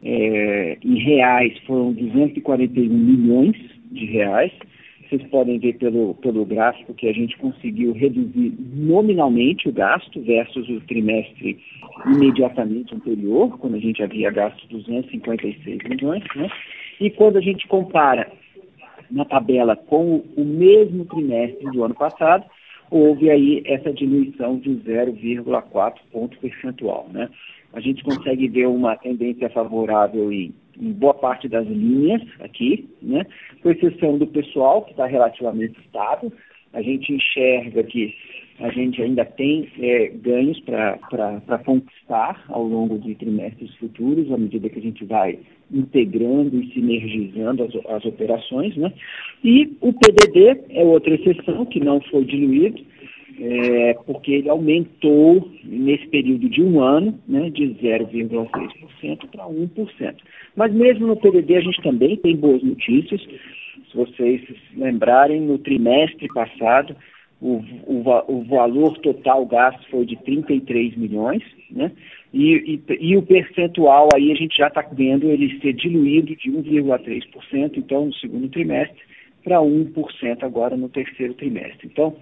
[0.00, 4.52] é, em reais, foram 241 milhões de reais.
[5.08, 10.68] Vocês podem ver pelo, pelo gráfico que a gente conseguiu reduzir nominalmente o gasto versus
[10.68, 11.58] o trimestre
[12.06, 16.24] imediatamente anterior, quando a gente havia gasto 256 milhões.
[16.34, 16.50] Né?
[17.00, 18.30] E quando a gente compara
[19.10, 22.44] na tabela com o mesmo trimestre do ano passado,
[22.90, 27.08] houve aí essa diminuição de 0,4 ponto percentual.
[27.12, 27.28] Né?
[27.72, 33.26] A gente consegue ver uma tendência favorável em, em boa parte das linhas aqui, né?
[33.62, 36.32] com exceção do pessoal, que está relativamente estável.
[36.72, 38.14] A gente enxerga que
[38.60, 44.68] a gente ainda tem é, ganhos para conquistar ao longo de trimestres futuros, à medida
[44.68, 45.38] que a gente vai
[45.72, 48.76] integrando e sinergizando as, as operações.
[48.76, 48.92] Né?
[49.42, 52.80] E o PDD é outra exceção que não foi diluído,
[53.40, 60.14] é, porque ele aumentou nesse período de um ano né, de 0,6% para 1%.
[60.56, 63.20] Mas mesmo no PDD a gente também tem boas notícias.
[63.20, 64.42] Se vocês
[64.76, 66.96] lembrarem, no trimestre passado
[67.40, 71.92] o, o, o, valor total gasto foi de 33 milhões, né?
[72.32, 76.50] E, e, e o percentual aí a gente já está vendo ele ser diluído de
[76.50, 78.98] 1,3%, então, no segundo trimestre,
[79.42, 81.86] para 1% agora no terceiro trimestre.
[81.92, 82.16] Então,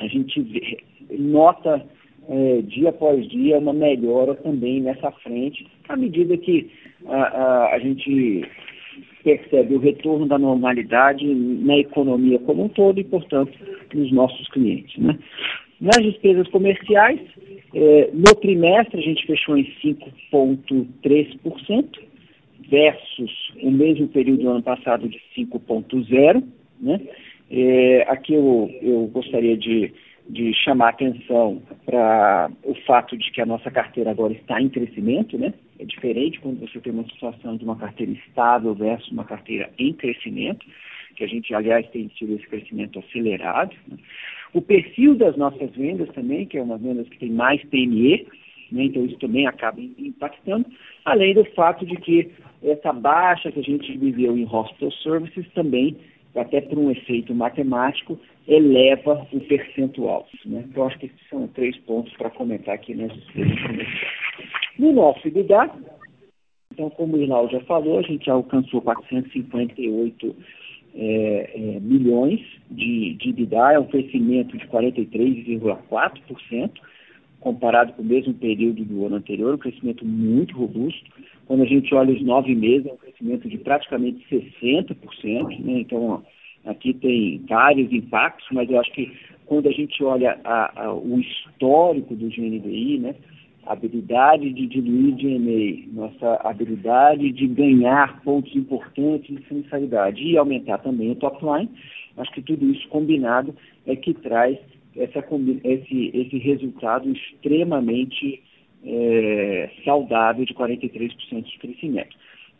[0.00, 0.78] a gente vê,
[1.18, 1.84] nota
[2.28, 6.70] é, dia após dia uma melhora também nessa frente, à medida que
[7.06, 8.44] a, a, a gente
[9.22, 13.52] percebe o retorno da normalidade na economia como um todo e, portanto,
[13.94, 14.96] nos nossos clientes.
[14.98, 15.18] Né?
[15.80, 17.20] Nas despesas comerciais,
[17.74, 22.10] eh, no trimestre a gente fechou em 5,3%,
[22.70, 26.42] versus o mesmo período do ano passado de 5,0%.
[26.80, 27.00] Né?
[27.50, 29.92] Eh, aqui eu, eu gostaria de
[30.30, 35.36] de chamar atenção para o fato de que a nossa carteira agora está em crescimento,
[35.36, 35.52] né?
[35.78, 39.92] É diferente quando você tem uma situação de uma carteira estável versus uma carteira em
[39.92, 40.64] crescimento,
[41.16, 43.74] que a gente, aliás, tem tido esse crescimento acelerado.
[43.88, 43.96] Né?
[44.54, 48.28] O perfil das nossas vendas também, que é uma vendas que tem mais PME,
[48.70, 48.84] né?
[48.84, 50.66] então isso também acaba impactando,
[51.04, 52.30] além do fato de que
[52.62, 55.96] essa baixa que a gente viveu em hospital services também
[56.34, 60.28] até por um efeito matemático, eleva o percentual.
[60.44, 60.64] Né?
[60.68, 64.18] Então, acho que esses são três pontos para comentar aqui nas despesas comerciais.
[64.78, 65.70] No nosso EBITDA,
[66.72, 70.36] então, como o Irlau já falou, a gente alcançou 458
[70.94, 72.40] é, é, milhões
[72.70, 76.70] de, de EBITDA, é um crescimento de 43,4%,
[77.40, 81.04] comparado com o mesmo período do ano anterior, um crescimento muito robusto.
[81.46, 85.64] Quando a gente olha os nove meses, é um crescimento de praticamente 60%.
[85.64, 85.80] Né?
[85.80, 86.22] Então,
[86.64, 89.10] aqui tem vários impactos, mas eu acho que
[89.46, 93.14] quando a gente olha a, a, o histórico do GNDI, né?
[93.66, 100.78] a habilidade de diluir DNA, nossa habilidade de ganhar pontos importantes de funcionalidade e aumentar
[100.78, 101.68] também o top line,
[102.16, 103.54] acho que tudo isso combinado
[103.86, 104.58] é que traz
[104.96, 105.24] essa,
[105.64, 108.42] esse, esse resultado extremamente
[108.84, 112.16] é, saudável de 43% de crescimento.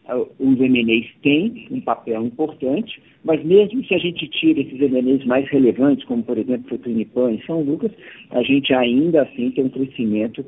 [0.07, 5.25] Ah, os MNEs têm um papel importante, mas mesmo se a gente tira esses MNEs
[5.27, 7.93] mais relevantes, como por exemplo o Trinipan e São Lucas,
[8.31, 10.45] a gente ainda assim tem um crescimento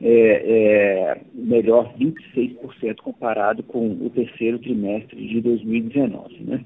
[0.00, 6.36] é, é, melhor 26% comparado com o terceiro trimestre de 2019.
[6.40, 6.60] Né?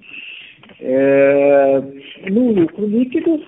[0.80, 1.82] É,
[2.30, 3.40] no lucro líquido,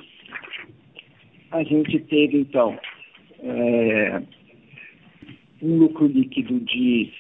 [1.53, 2.77] a gente teve, então,
[3.41, 4.21] é,
[5.61, 7.13] um lucro líquido de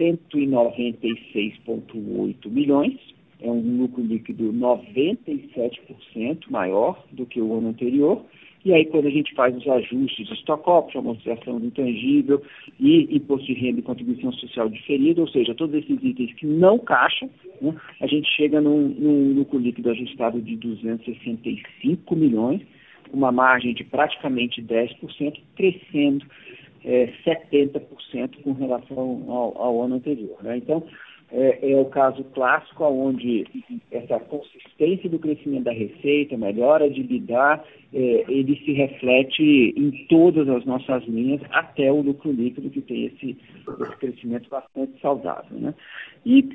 [0.00, 2.98] 196,8 milhões,
[3.40, 8.24] é um lucro líquido 97% maior do que o ano anterior.
[8.64, 12.42] E aí, quando a gente faz os ajustes de stock option, amortização intangível
[12.80, 16.76] e imposto de renda e contribuição social diferida, ou seja, todos esses itens que não
[16.78, 17.30] caixam,
[17.62, 22.60] né, a gente chega num, num lucro líquido ajustado de 265 milhões,
[23.12, 26.26] uma margem de praticamente 10%, crescendo
[26.84, 30.42] é, 70% com relação ao, ao ano anterior.
[30.42, 30.58] Né?
[30.58, 30.84] Então,
[31.30, 33.46] é, é, o caso clássico onde
[33.90, 40.48] essa consistência do crescimento da receita, melhora de lidar, é, ele se reflete em todas
[40.48, 43.36] as nossas linhas, até o lucro líquido, que tem esse,
[43.80, 45.58] esse crescimento bastante saudável.
[45.58, 45.74] Né?
[46.24, 46.48] E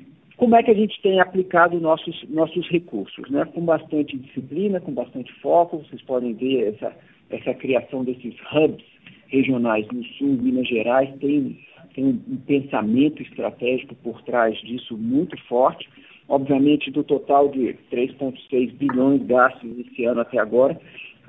[0.43, 3.29] como é que a gente tem aplicado nossos, nossos recursos?
[3.29, 3.45] Né?
[3.45, 6.93] Com bastante disciplina, com bastante foco, vocês podem ver essa,
[7.29, 8.83] essa criação desses hubs
[9.27, 11.57] regionais no Sul, Minas Gerais, tem,
[11.95, 15.87] tem um pensamento estratégico por trás disso muito forte.
[16.27, 20.77] Obviamente, do total de 3,6 bilhões gastos esse ano até agora,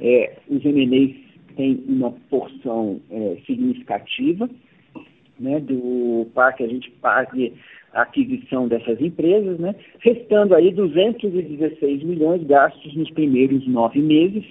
[0.00, 1.14] É, os MNEs
[1.54, 4.50] têm uma porção é, significativa
[5.38, 7.52] né, do que a gente pague
[7.94, 14.44] a aquisição dessas empresas, né, restando aí 216 milhões gastos nos primeiros nove meses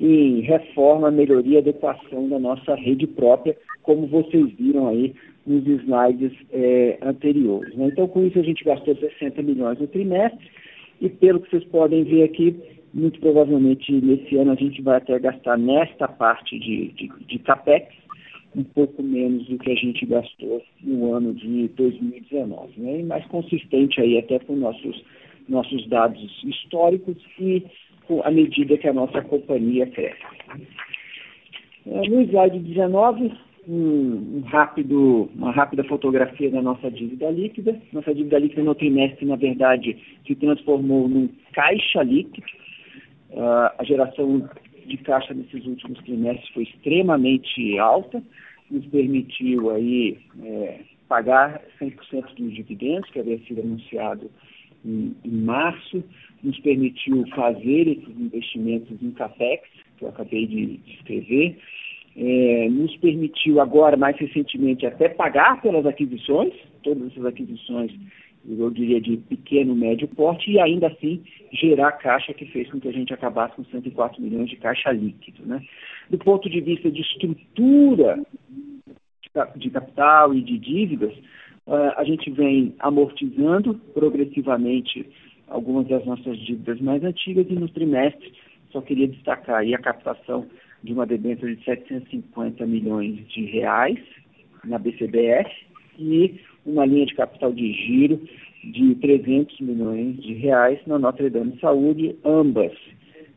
[0.00, 5.14] em reforma, melhoria, adequação da nossa rede própria, como vocês viram aí
[5.46, 7.74] nos slides é, anteriores.
[7.76, 7.86] Né?
[7.86, 10.44] Então, com isso, a gente gastou 60 milhões no trimestre
[11.00, 12.56] e, pelo que vocês podem ver aqui,
[12.92, 17.94] muito provavelmente nesse ano a gente vai até gastar nesta parte de, de, de CAPEX
[18.54, 23.00] um pouco menos do que a gente gastou no ano de 2019, né?
[23.00, 25.02] E mais consistente aí até com nossos
[25.48, 27.64] nossos dados históricos e
[28.24, 30.22] à medida que a nossa companhia cresce.
[31.86, 33.32] É, no slide 19,
[33.68, 37.80] um, rápido, uma rápida fotografia da nossa dívida líquida.
[37.92, 42.46] Nossa dívida líquida no trimestre, na verdade, se transformou num caixa líquido.
[43.30, 44.48] Uh, a geração
[44.86, 48.22] de caixa nesses últimos trimestres foi extremamente alta,
[48.70, 54.30] nos permitiu aí é, pagar 100% dos dividendos que havia sido anunciado
[54.84, 56.02] em, em, março,
[56.42, 59.68] nos permitiu fazer esses investimentos em CAPEX,
[59.98, 61.58] que eu acabei de descrever,
[62.16, 67.92] é, nos permitiu agora, mais recentemente, até pagar pelas aquisições, todas essas aquisições
[68.48, 72.88] eu diria, de pequeno, médio porte, e ainda assim gerar caixa que fez com que
[72.88, 75.46] a gente acabasse com 104 milhões de caixa líquido.
[75.46, 75.62] Né?
[76.10, 78.20] Do ponto de vista de estrutura
[79.56, 81.14] de capital e de dívidas,
[81.66, 85.06] uh, a gente vem amortizando progressivamente
[85.48, 88.32] algumas das nossas dívidas mais antigas e no trimestre
[88.72, 90.46] só queria destacar aí a captação
[90.82, 93.98] de uma debênture de 750 milhões de reais
[94.64, 95.48] na BCBS
[95.98, 98.20] e uma linha de capital de giro
[98.64, 102.72] de 300 milhões de reais na Notre Dame Saúde, ambas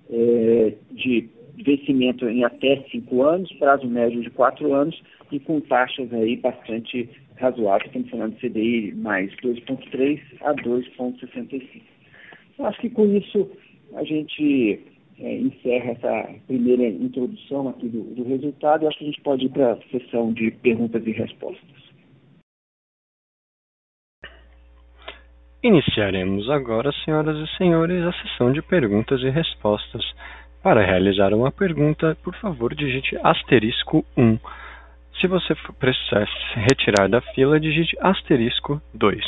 [0.10, 1.30] é, de
[1.64, 7.10] vencimento em até cinco anos, prazo médio de quatro anos e com taxas aí bastante
[7.38, 11.82] razoáveis, estamos falando de CDI mais 2,3 a 2,65.
[12.60, 13.50] Acho que com isso
[13.96, 14.80] a gente
[15.20, 18.84] é, encerra essa primeira introdução aqui do, do resultado.
[18.84, 21.85] Eu acho que a gente pode ir para a sessão de perguntas e respostas.
[25.66, 30.06] Iniciaremos agora, senhoras e senhores, a sessão de perguntas e respostas.
[30.62, 34.38] Para realizar uma pergunta, por favor, digite asterisco 1.
[35.20, 39.20] Se você precisar se retirar da fila, digite asterisco 2.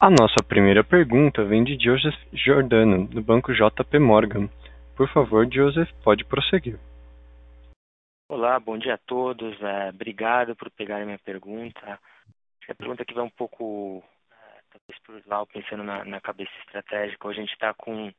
[0.00, 4.48] A nossa primeira pergunta vem de Joseph Giordano, do banco JP Morgan.
[4.96, 6.80] Por favor, Joseph, pode prosseguir.
[8.28, 9.54] Olá, bom dia a todos.
[9.62, 11.96] É, obrigado por pegarem minha pergunta.
[12.68, 14.02] A pergunta que vai um pouco
[14.72, 18.12] talvez para o pensando na, na cabeça estratégica, a gente está com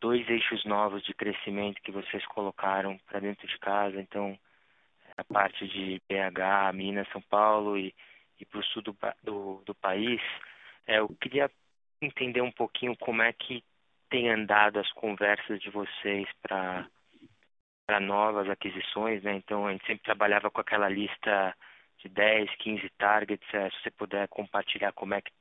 [0.00, 4.36] dois eixos novos de crescimento que vocês colocaram para dentro de casa, então
[5.16, 7.94] a parte de BH, Minas, São Paulo e,
[8.40, 10.20] e para o sul do, do, do país.
[10.86, 11.50] É, eu queria
[12.00, 13.62] entender um pouquinho como é que
[14.10, 16.86] tem andado as conversas de vocês para
[17.84, 19.34] para novas aquisições, né?
[19.34, 21.54] Então a gente sempre trabalhava com aquela lista
[21.98, 23.46] de 10, 15 targets.
[23.52, 25.32] É, se você puder compartilhar como é que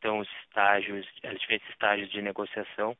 [0.00, 2.96] estão os estágios, os diferentes estágios de negociação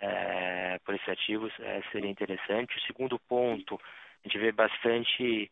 [0.00, 2.76] é, por esses ativos, é, seria interessante.
[2.76, 3.80] O segundo ponto,
[4.22, 5.50] a gente vê bastante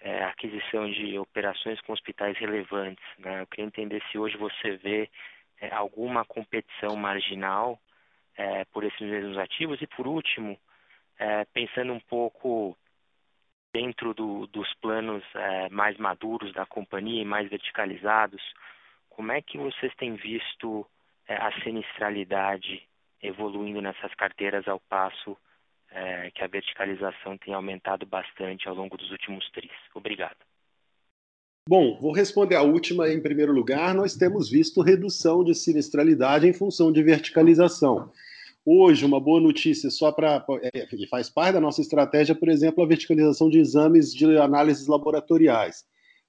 [0.00, 3.04] é, aquisição de operações com hospitais relevantes.
[3.18, 3.40] Né?
[3.40, 5.08] Eu queria entender se hoje você vê
[5.60, 7.80] é, alguma competição marginal
[8.36, 9.80] é, por esses mesmos ativos.
[9.80, 10.58] E por último,
[11.18, 12.76] é, pensando um pouco
[13.72, 15.22] dentro do, dos planos
[15.70, 18.40] mais maduros da companhia e mais verticalizados,
[19.16, 20.86] como é que vocês têm visto
[21.26, 22.82] é, a sinistralidade
[23.22, 25.34] evoluindo nessas carteiras ao passo
[25.90, 29.72] é, que a verticalização tem aumentado bastante ao longo dos últimos tris?
[29.94, 30.36] Obrigado.
[31.66, 33.94] Bom, vou responder a última em primeiro lugar.
[33.94, 38.12] Nós temos visto redução de sinistralidade em função de verticalização.
[38.66, 40.44] Hoje, uma boa notícia só para.
[40.74, 45.86] É, faz parte da nossa estratégia, por exemplo, a verticalização de exames de análises laboratoriais.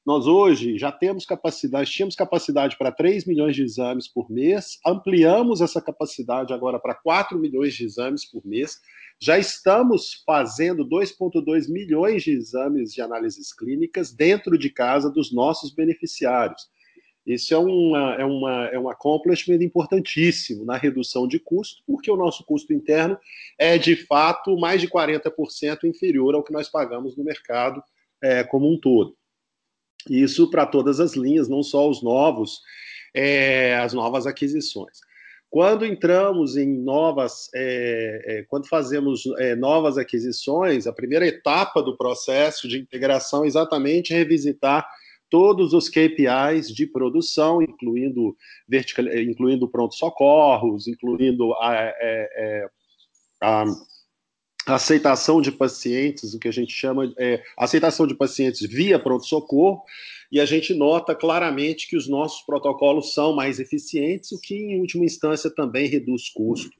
[0.07, 5.59] Nós hoje já temos capacidade, tínhamos capacidade para 3 milhões de exames por mês, ampliamos
[5.59, 8.79] essa capacidade agora para 4 milhões de exames por mês.
[9.19, 15.75] Já estamos fazendo 2,2 milhões de exames de análises clínicas dentro de casa dos nossos
[15.75, 16.69] beneficiários.
[17.25, 22.15] Isso é, uma, é, uma, é um accomplishment importantíssimo na redução de custo, porque o
[22.15, 23.19] nosso custo interno
[23.59, 27.83] é, de fato, mais de 40% inferior ao que nós pagamos no mercado
[28.23, 29.17] é, como um todo.
[30.09, 32.61] Isso para todas as linhas, não só os novos,
[33.13, 34.99] é, as novas aquisições.
[35.49, 41.95] Quando entramos em novas, é, é, quando fazemos é, novas aquisições, a primeira etapa do
[41.95, 44.85] processo de integração é exatamente revisitar
[45.29, 48.35] todos os KPIs de produção, incluindo,
[48.67, 52.69] vertical, incluindo pronto-socorros, incluindo a, é, é,
[53.41, 53.65] a, a,
[54.67, 59.81] aceitação de pacientes, o que a gente chama é, aceitação de pacientes via pronto-socorro,
[60.29, 64.81] e a gente nota claramente que os nossos protocolos são mais eficientes, o que, em
[64.81, 66.75] última instância, também reduz custo.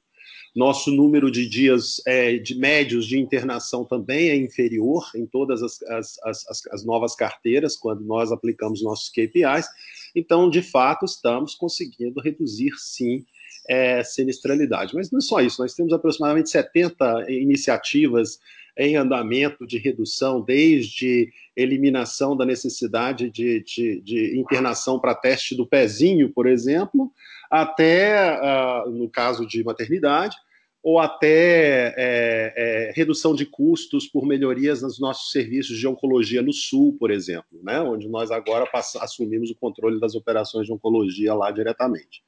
[0.54, 5.82] Nosso número de dias é, de médios de internação também é inferior em todas as,
[5.82, 9.66] as, as, as novas carteiras, quando nós aplicamos nossos KPIs.
[10.14, 13.24] Então, de fato, estamos conseguindo reduzir, sim,
[13.68, 14.94] é, sinistralidade.
[14.94, 18.38] Mas não é só isso, nós temos aproximadamente 70 iniciativas
[18.76, 25.66] em andamento de redução, desde eliminação da necessidade de, de, de internação para teste do
[25.66, 27.12] pezinho, por exemplo,
[27.50, 30.36] até, uh, no caso de maternidade,
[30.80, 36.52] ou até é, é, redução de custos por melhorias nos nossos serviços de oncologia no
[36.52, 41.50] Sul, por exemplo, né, onde nós agora assumimos o controle das operações de oncologia lá
[41.50, 42.22] diretamente,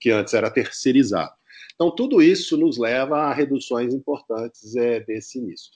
[0.00, 1.32] que antes era terceirizado.
[1.74, 5.70] Então, tudo isso nos leva a reduções importantes é, desse início.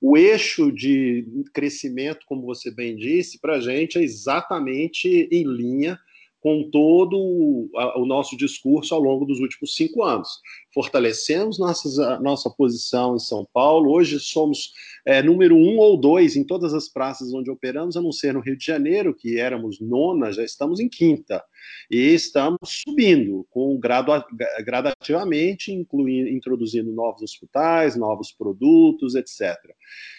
[0.00, 5.98] O eixo de crescimento, como você bem disse, para a gente é exatamente em linha
[6.40, 10.28] com todo o, nosso discurso ao longo dos últimos cinco anos.
[10.72, 13.92] Fortalecemos nossas, nossa posição em São Paulo.
[13.92, 14.72] Hoje somos
[15.04, 18.40] é, número um ou dois em todas as praças onde operamos, a não ser no
[18.40, 21.44] Rio de Janeiro, que éramos nona, já estamos em quinta.
[21.90, 24.24] E estamos subindo com gradua,
[24.64, 29.56] gradativamente, incluindo, introduzindo novos hospitais, novos produtos, etc.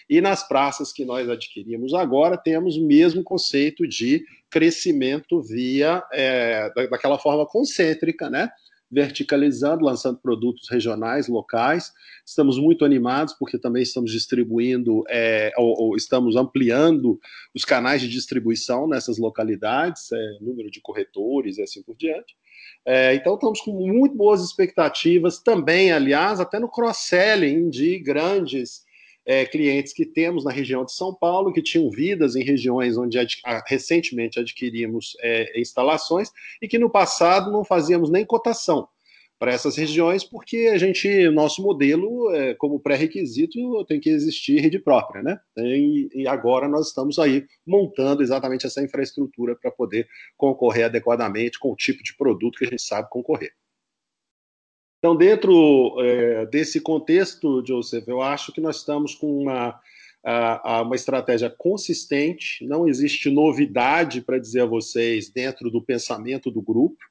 [0.08, 6.70] E nas praças que nós adquirimos agora, temos o mesmo conceito de crescimento via é,
[6.90, 8.50] daquela forma concêntrica, né?
[8.92, 11.90] verticalizando, lançando produtos regionais, locais.
[12.26, 17.18] Estamos muito animados porque também estamos distribuindo, é, ou, ou, estamos ampliando
[17.54, 22.36] os canais de distribuição nessas localidades, é, número de corretores e assim por diante.
[22.84, 28.82] É, então, estamos com muito boas expectativas também, aliás, até no cross-selling de grandes
[29.24, 33.18] é, clientes que temos na região de São Paulo, que tinham vidas em regiões onde
[33.18, 38.88] ad, recentemente adquirimos é, instalações e que no passado não fazíamos nem cotação
[39.42, 44.78] para essas regiões, porque a gente, nosso modelo, é, como pré-requisito, tem que existir rede
[44.78, 45.36] própria, né?
[45.58, 50.06] E, e, agora nós estamos aí montando exatamente essa infraestrutura para poder
[50.36, 53.50] concorrer adequadamente com o tipo de produto que a gente sabe concorrer.
[55.02, 59.80] Então, dentro é, desse contexto, Joseph, eu acho que nós estamos com uma,
[60.24, 66.62] a, uma estratégia consistente, não existe novidade para dizer a vocês dentro do pensamento do
[66.62, 67.02] grupo.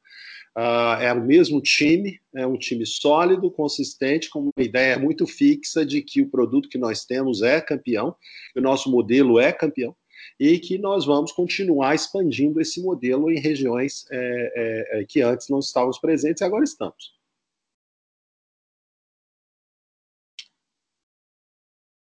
[0.57, 5.85] Uh, é o mesmo time, é um time sólido, consistente, com uma ideia muito fixa
[5.85, 8.15] de que o produto que nós temos é campeão,
[8.55, 9.93] o nosso modelo é campeão,
[10.39, 15.59] e que nós vamos continuar expandindo esse modelo em regiões é, é, que antes não
[15.59, 17.20] estávamos presentes e agora estamos.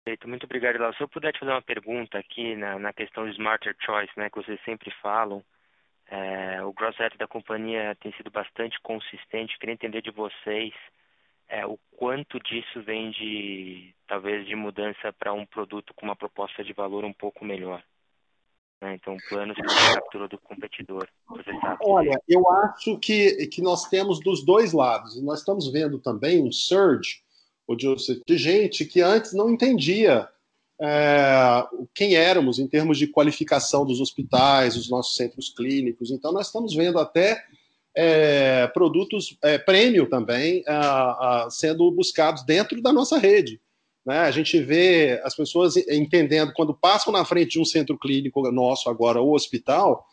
[0.09, 0.91] Perfeito, muito obrigado, Lau.
[0.95, 4.27] Se eu puder te fazer uma pergunta aqui na, na questão do Smarter Choice, né,
[4.27, 5.43] que vocês sempre falam,
[6.09, 9.59] é, o gross da companhia tem sido bastante consistente.
[9.59, 10.73] Queria entender de vocês
[11.47, 16.63] é, o quanto disso vem de, talvez, de mudança para um produto com uma proposta
[16.63, 17.83] de valor um pouco melhor.
[18.81, 18.95] Né?
[18.95, 21.07] Então, planos para captura do competidor.
[21.83, 25.21] Olha, eu acho que, que nós temos dos dois lados.
[25.21, 27.21] Nós estamos vendo também um surge
[27.75, 30.27] de gente que antes não entendia
[30.81, 36.09] é, quem éramos em termos de qualificação dos hospitais, dos nossos centros clínicos.
[36.09, 37.43] Então, nós estamos vendo até
[37.95, 40.63] é, produtos é, prêmio também
[41.49, 43.59] sendo buscados dentro da nossa rede.
[44.05, 44.19] Né?
[44.19, 48.89] A gente vê as pessoas entendendo, quando passam na frente de um centro clínico nosso
[48.89, 50.05] agora, ou hospital,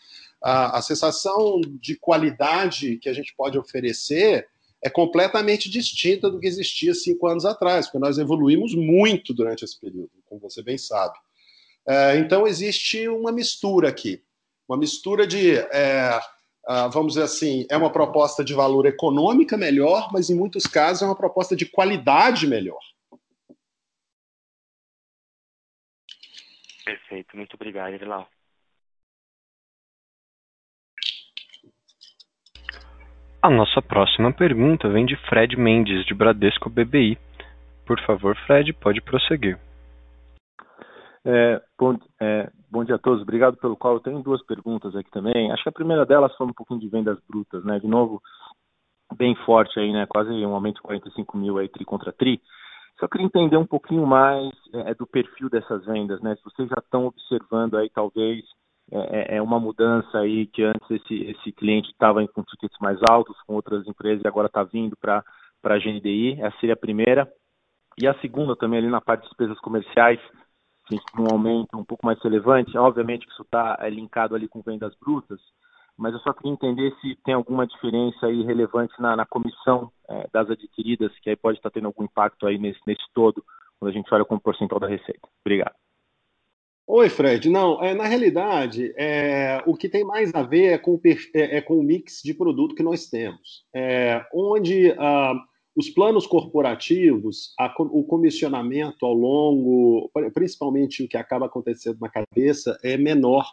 [0.43, 4.49] a, a sensação de qualidade que a gente pode oferecer
[4.85, 9.81] é completamente distinta do que existia cinco anos atrás, porque nós evoluímos muito durante esse
[9.81, 11.16] período, como você bem sabe.
[11.89, 14.22] É, então, existe uma mistura aqui,
[14.68, 16.20] uma mistura de, é,
[16.93, 21.07] vamos dizer assim, é uma proposta de valor econômica melhor, mas em muitos casos é
[21.07, 22.81] uma proposta de qualidade melhor.
[26.85, 28.29] Perfeito, muito obrigado, Edilau.
[33.43, 37.18] A nossa próxima pergunta vem de Fred Mendes, de Bradesco BBI.
[37.87, 39.59] Por favor, Fred, pode prosseguir.
[41.24, 43.95] É, bom, é, bom, dia a todos, obrigado pelo qual.
[43.95, 45.53] Eu tenho duas perguntas aqui também.
[45.53, 47.78] Acho que a primeira delas foi um pouquinho de vendas brutas, né?
[47.78, 48.20] De novo,
[49.16, 50.07] bem forte aí, né?
[50.07, 52.41] Quase um aumento de 45 mil aí tri contra tri.
[52.99, 56.34] Só queria entender um pouquinho mais é, do perfil dessas vendas, né?
[56.37, 58.45] Se vocês já estão observando aí talvez
[58.91, 62.99] é, é, é uma mudança aí que antes esse, esse cliente estava com tickets mais
[63.11, 65.24] altos com outras empresas e agora está vindo para
[65.64, 66.41] a GNDI.
[66.41, 67.30] Essa seria a primeira.
[68.01, 70.20] E a segunda também ali na parte de despesas comerciais,
[70.89, 72.76] tem um aumento um pouco mais relevante.
[72.78, 75.41] Obviamente que isso está é, linkado ali com vendas brutas,
[75.97, 80.28] mas eu só queria entender se tem alguma diferença aí relevante na, na comissão é,
[80.32, 83.43] das adquiridas, que aí pode estar tá tendo algum impacto aí nesse, nesse todo,
[83.78, 85.26] quando a gente olha como percentual da receita.
[85.45, 85.74] Obrigado.
[86.89, 87.51] Oi, Fred.
[87.51, 91.01] Não, é, na realidade, é, o que tem mais a ver é com, o,
[91.34, 95.34] é, é com o mix de produto que nós temos, é, onde ah,
[95.74, 102.78] os planos corporativos, a, o comissionamento ao longo, principalmente o que acaba acontecendo na cabeça,
[102.84, 103.51] é menor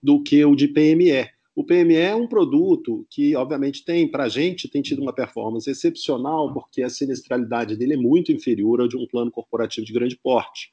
[0.00, 1.28] do que o de PME.
[1.56, 5.68] O PME é um produto que, obviamente, tem, para a gente, tem tido uma performance
[5.68, 10.16] excepcional, porque a sinistralidade dele é muito inferior ao de um plano corporativo de grande
[10.16, 10.70] porte.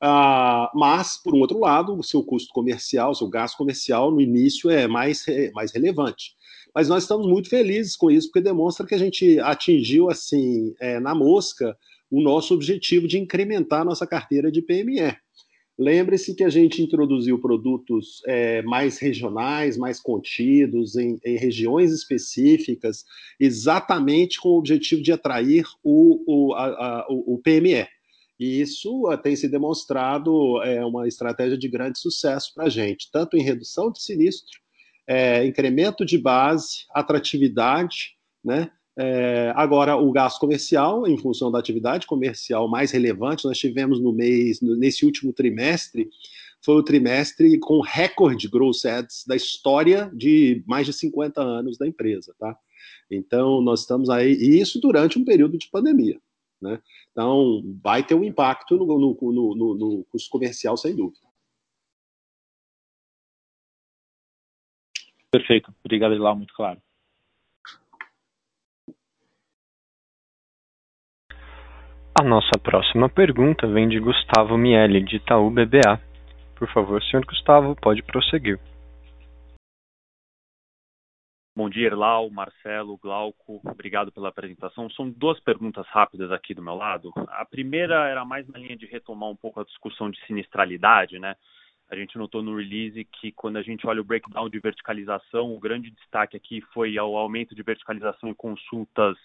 [0.00, 4.20] Ah, mas, por um outro lado, o seu custo comercial, o seu gasto comercial no
[4.20, 5.24] início é mais,
[5.54, 6.34] mais relevante.
[6.74, 11.00] Mas nós estamos muito felizes com isso, porque demonstra que a gente atingiu, assim, é,
[11.00, 11.76] na mosca,
[12.10, 15.16] o nosso objetivo de incrementar a nossa carteira de PME.
[15.78, 23.04] Lembre-se que a gente introduziu produtos é, mais regionais, mais contidos, em, em, regiões específicas,
[23.38, 27.86] exatamente com o objetivo de atrair o, o, a, a, o PME.
[28.38, 33.36] E isso tem se demonstrado é, uma estratégia de grande sucesso para a gente, tanto
[33.36, 34.60] em redução de sinistro,
[35.06, 38.70] é, incremento de base, atratividade, né?
[38.98, 44.10] É, agora, o gasto comercial, em função da atividade comercial mais relevante, nós tivemos no
[44.10, 46.08] mês, nesse último trimestre,
[46.62, 51.86] foi o trimestre com recorde gross ads da história de mais de 50 anos da
[51.86, 52.56] empresa, tá?
[53.10, 56.18] Então, nós estamos aí, e isso durante um período de pandemia,
[56.60, 56.80] né?
[57.12, 61.26] Então, vai ter um impacto no, no, no, no custo comercial, sem dúvida.
[65.30, 65.74] Perfeito.
[65.84, 66.80] Obrigado, Ilau, muito claro.
[72.18, 76.00] A nossa próxima pergunta vem de Gustavo Miele, de Itaú BBA.
[76.54, 78.58] Por favor, senhor Gustavo, pode prosseguir.
[81.56, 83.62] Bom dia, Erlau, Marcelo, Glauco.
[83.64, 84.90] Obrigado pela apresentação.
[84.90, 87.10] São duas perguntas rápidas aqui do meu lado.
[87.28, 91.34] A primeira era mais na linha de retomar um pouco a discussão de sinistralidade, né?
[91.90, 95.58] A gente notou no release que quando a gente olha o breakdown de verticalização, o
[95.58, 99.16] grande destaque aqui foi o aumento de verticalização em consultas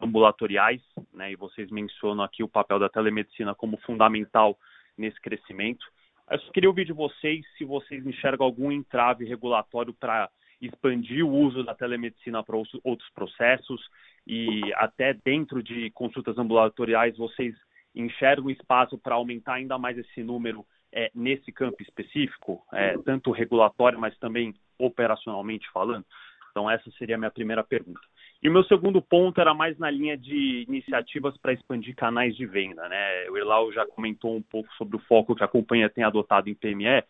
[0.00, 0.80] ambulatoriais,
[1.12, 1.32] né?
[1.32, 4.58] E vocês mencionam aqui o papel da telemedicina como fundamental
[4.96, 5.84] nesse crescimento.
[6.30, 10.30] Eu só queria ouvir de vocês se vocês enxergam algum entrave regulatório para
[10.66, 13.80] expandir o uso da telemedicina para outros processos
[14.26, 17.54] e até dentro de consultas ambulatoriais vocês
[17.94, 23.98] enxergam espaço para aumentar ainda mais esse número é, nesse campo específico, é, tanto regulatório,
[23.98, 26.04] mas também operacionalmente falando?
[26.50, 28.00] Então, essa seria a minha primeira pergunta.
[28.40, 32.46] E o meu segundo ponto era mais na linha de iniciativas para expandir canais de
[32.46, 32.88] venda.
[32.88, 33.28] Né?
[33.30, 36.54] O Irlau já comentou um pouco sobre o foco que a companhia tem adotado em
[36.54, 37.02] PME,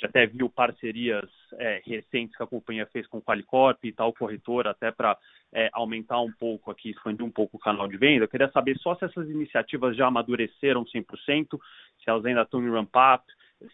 [0.00, 4.12] já até viu parcerias é, recentes que a companhia fez com o Qualicorp e tal
[4.12, 5.16] corretora, até para
[5.52, 8.24] é, aumentar um pouco aqui, expandir um pouco o canal de venda.
[8.24, 11.58] Eu queria saber só se essas iniciativas já amadureceram 100%,
[12.02, 13.24] se elas ainda estão em ramp-up,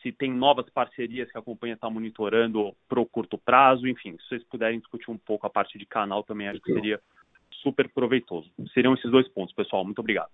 [0.03, 4.29] se tem novas parcerias que a companhia está monitorando para o curto prazo, enfim, se
[4.29, 7.01] vocês puderem discutir um pouco a parte de canal também, acho que seria
[7.63, 8.51] super proveitoso.
[8.75, 9.85] Seriam esses dois pontos, pessoal.
[9.85, 10.31] Muito obrigado.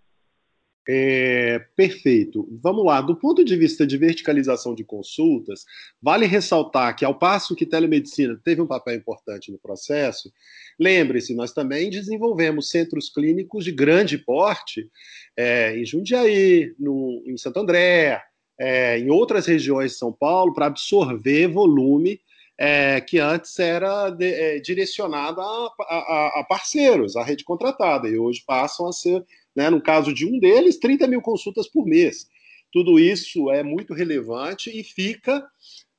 [0.87, 2.47] É, perfeito.
[2.63, 3.01] Vamos lá.
[3.01, 5.65] Do ponto de vista de verticalização de consultas,
[6.01, 10.31] vale ressaltar que, ao passo que telemedicina teve um papel importante no processo,
[10.79, 14.91] lembre-se, nós também desenvolvemos centros clínicos de grande porte
[15.37, 18.23] é, em Jundiaí, no, em Santo André,
[18.59, 22.21] é, em outras regiões de São Paulo, para absorver volume
[22.59, 28.19] é, que antes era de, é, direcionado a, a, a parceiros, a rede contratada, e
[28.19, 29.25] hoje passam a ser
[29.55, 32.29] né, no caso de um deles, 30 mil consultas por mês.
[32.73, 35.47] Tudo isso é muito relevante e fica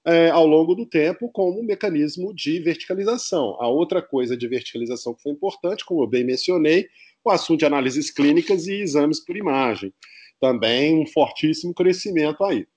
[0.06, 3.56] é, ao longo do tempo como um mecanismo de verticalização.
[3.62, 6.88] A outra coisa de verticalização que foi importante, como eu bem mencionei,
[7.24, 9.94] o assunto de análises clínicas e exames por imagem.
[10.40, 12.68] Também um fortíssimo crescimento aí.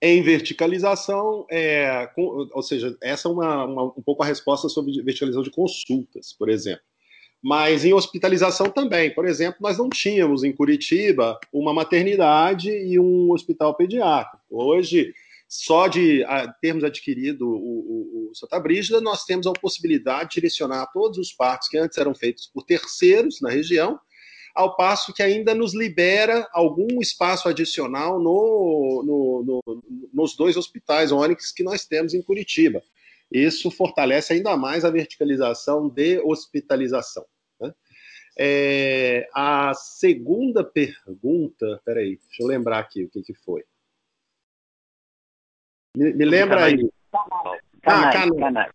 [0.00, 5.02] Em verticalização, é, com, ou seja, essa é uma, uma, um pouco a resposta sobre
[5.02, 6.82] verticalização de consultas, por exemplo
[7.42, 9.14] mas em hospitalização também.
[9.14, 14.42] Por exemplo, nós não tínhamos em Curitiba uma maternidade e um hospital pediátrico.
[14.50, 15.12] Hoje,
[15.48, 16.24] só de
[16.60, 21.32] termos adquirido o, o, do Santa Brígida, nós temos a possibilidade de direcionar todos os
[21.32, 23.98] parques que antes eram feitos por terceiros na região,
[24.54, 29.82] ao passo que ainda nos libera algum espaço adicional no, no, no,
[30.12, 32.82] nos dois hospitais Onyx que nós temos em Curitiba.
[33.30, 37.26] Isso fortalece ainda mais a verticalização de hospitalização.
[37.60, 37.74] Né?
[38.38, 43.64] É, a segunda pergunta, peraí, deixa eu lembrar aqui o que, que foi.
[45.96, 46.88] Me, me lembra aí.
[47.84, 48.72] Ah, canais.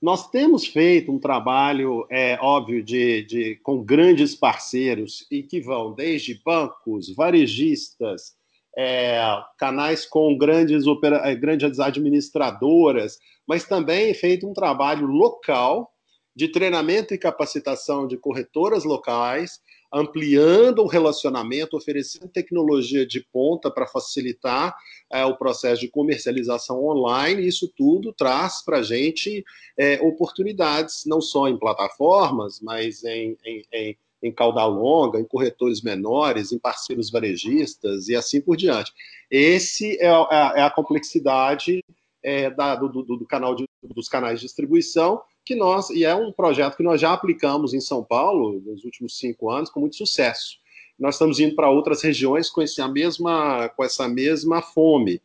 [0.00, 5.94] Nós temos feito um trabalho, é, óbvio, de, de, com grandes parceiros e que vão
[5.94, 8.34] desde bancos, varejistas,
[8.76, 9.20] é,
[9.58, 10.84] canais com grandes,
[11.24, 15.90] é, grandes administradoras, mas também feito um trabalho local
[16.34, 19.60] de treinamento e capacitação de corretoras locais,
[19.92, 24.74] ampliando o relacionamento, oferecendo tecnologia de ponta para facilitar
[25.12, 27.46] é, o processo de comercialização online.
[27.46, 29.44] Isso tudo traz para a gente
[29.78, 35.82] é, oportunidades, não só em plataformas, mas em, em, em, em cauda longa, em corretores
[35.82, 38.92] menores, em parceiros varejistas e assim por diante.
[39.30, 41.84] Esse é, a, é a complexidade
[42.22, 46.14] é, da, do, do, do, canal de, dos canais de distribuição que nós, e é
[46.14, 49.96] um projeto que nós já aplicamos em São Paulo nos últimos cinco anos com muito
[49.96, 50.58] sucesso.
[50.98, 52.62] Nós estamos indo para outras regiões com,
[52.92, 55.20] mesma, com essa mesma fome.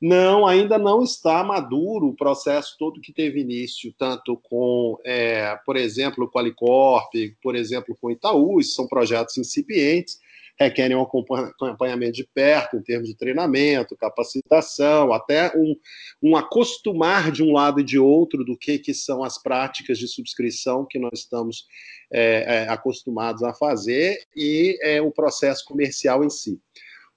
[0.00, 5.76] Não, ainda não está maduro o processo todo que teve início, tanto com, é, por
[5.76, 10.18] exemplo, o Qualicorp, por exemplo, com o Itaú, são projetos incipientes,
[10.58, 15.74] requerem um acompanhamento de perto em termos de treinamento, capacitação, até um,
[16.22, 20.08] um acostumar de um lado e de outro do que, que são as práticas de
[20.08, 21.66] subscrição que nós estamos
[22.12, 26.60] é, é, acostumados a fazer e é, o processo comercial em si.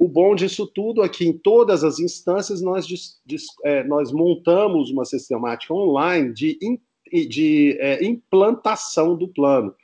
[0.01, 2.87] O bom disso tudo é que em todas as instâncias nós,
[3.63, 6.57] é, nós montamos uma sistemática online de,
[7.29, 9.75] de é, implantação do plano.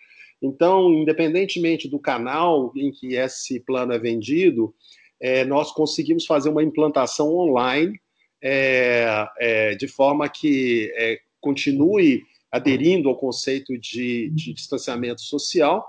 [0.42, 4.74] Então, independentemente do canal em que esse plano é vendido,
[5.22, 7.94] é, nós conseguimos fazer uma implantação online
[8.42, 15.88] é, é, de forma que é, continue aderindo ao conceito de, de, distanciamento social,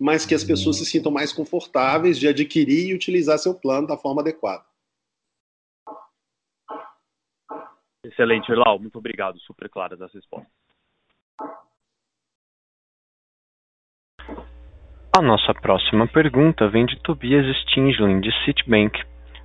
[0.00, 3.96] mas que as pessoas se sintam mais confortáveis de adquirir e utilizar seu plano da
[3.96, 4.64] forma adequada.
[8.04, 8.78] Excelente, Erlau.
[8.78, 9.38] Muito obrigado.
[9.40, 10.52] Super claras as respostas.
[15.16, 19.00] A nossa próxima pergunta vem de Tobias Stinglin, de Citibank.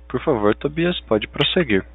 [0.08, 1.86] Por favor, Tobias, pode prosseguir.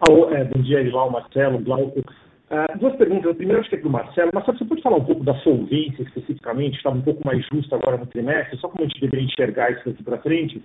[0.00, 2.02] Alô, é, bom dia, Ival, Marcelo, Glauco.
[2.48, 3.32] Uh, duas perguntas.
[3.32, 4.30] A primeira acho que é para o Marcelo.
[4.32, 6.76] Marcelo, você pode falar um pouco da solvência especificamente?
[6.76, 9.88] Estava um pouco mais justa agora no trimestre, só como a gente deveria enxergar isso
[9.88, 10.62] daqui para frente.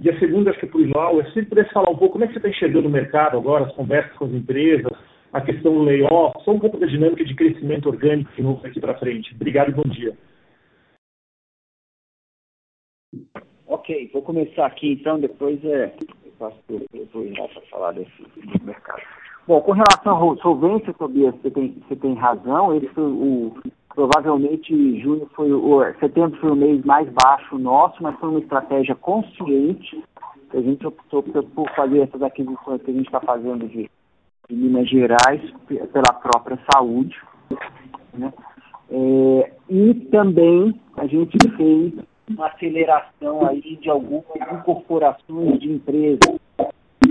[0.00, 1.96] E a segunda, acho que é para o Ival, é se você pudesse falar um
[1.96, 4.92] pouco como é que você está enxergando o mercado agora, as conversas com as empresas,
[5.32, 8.80] a questão do layoff, só um pouco da dinâmica de crescimento orgânico de novo daqui
[8.80, 9.34] para frente.
[9.34, 10.16] Obrigado e bom dia.
[13.66, 19.02] Ok, vou começar aqui então, depois é, eu passo para falar desse, desse mercado.
[19.46, 23.52] Bom, com relação à solvência, Tobias, você tem, você tem razão, foi o,
[23.94, 28.94] provavelmente junho foi o, setembro foi o mês mais baixo nosso, mas foi uma estratégia
[28.94, 30.02] consciente
[30.56, 33.90] a gente optou por fazer essas aquisições que a gente está fazendo de,
[34.48, 37.16] de, Minas Gerais pela própria saúde.
[38.12, 38.32] Né?
[38.90, 41.92] É, e também a gente fez
[42.28, 46.38] uma aceleração aí de algumas incorporações de empresas,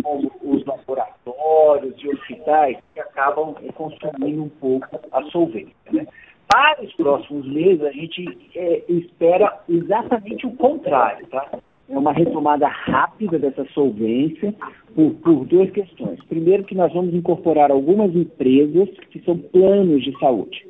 [0.04, 5.74] como os laboratórios e hospitais, que acabam consumindo um pouco a solvência.
[5.92, 6.06] Né?
[6.48, 8.26] Para os próximos meses, a gente
[8.56, 11.50] é, espera exatamente o contrário, tá?
[11.90, 14.54] É uma retomada rápida dessa solvência
[14.96, 16.24] por, por duas questões.
[16.26, 20.66] Primeiro, que nós vamos incorporar algumas empresas que são planos de saúde.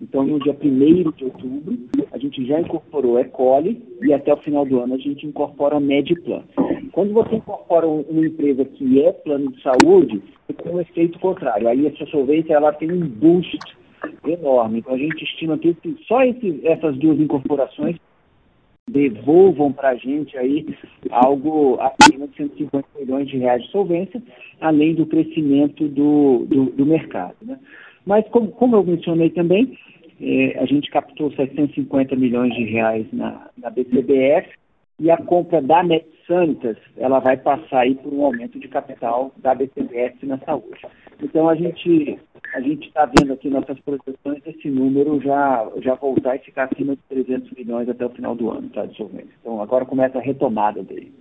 [0.00, 1.78] Então, no dia 1 de outubro,
[2.10, 5.76] a gente já incorporou a Ecole e até o final do ano a gente incorpora
[5.76, 6.42] a Mediplan.
[6.92, 10.22] Quando você incorpora uma empresa que é plano de saúde,
[10.62, 11.68] tem um efeito contrário.
[11.68, 13.58] Aí a sua solvência ela tem um boost
[14.26, 14.78] enorme.
[14.78, 15.76] Então, a gente estima que
[16.06, 17.96] só esse, essas duas incorporações
[18.88, 20.66] devolvam para a gente aí
[21.10, 24.20] algo acima de 150 milhões de reais de solvência,
[24.60, 27.36] além do crescimento do, do, do mercado.
[27.42, 27.58] Né?
[28.06, 29.78] Mas, como, como eu mencionei também,
[30.20, 34.48] eh, a gente captou 750 milhões de reais na, na BCBF
[34.98, 39.54] e a compra da MedSanitas, ela vai passar aí por um aumento de capital da
[39.54, 40.80] BCBF na saúde.
[41.22, 42.18] Então, a gente
[42.54, 46.96] a gente está vendo aqui nossas projeções esse número já, já voltar e ficar acima
[46.96, 49.30] de 300 milhões até o final do ano, tá, solvência.
[49.40, 51.12] Então, agora começa a retomada dele.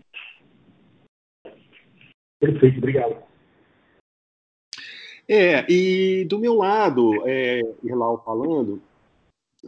[2.39, 3.28] Perfeito, obrigado.
[5.32, 8.82] É, e do meu lado, é, Irlau falando,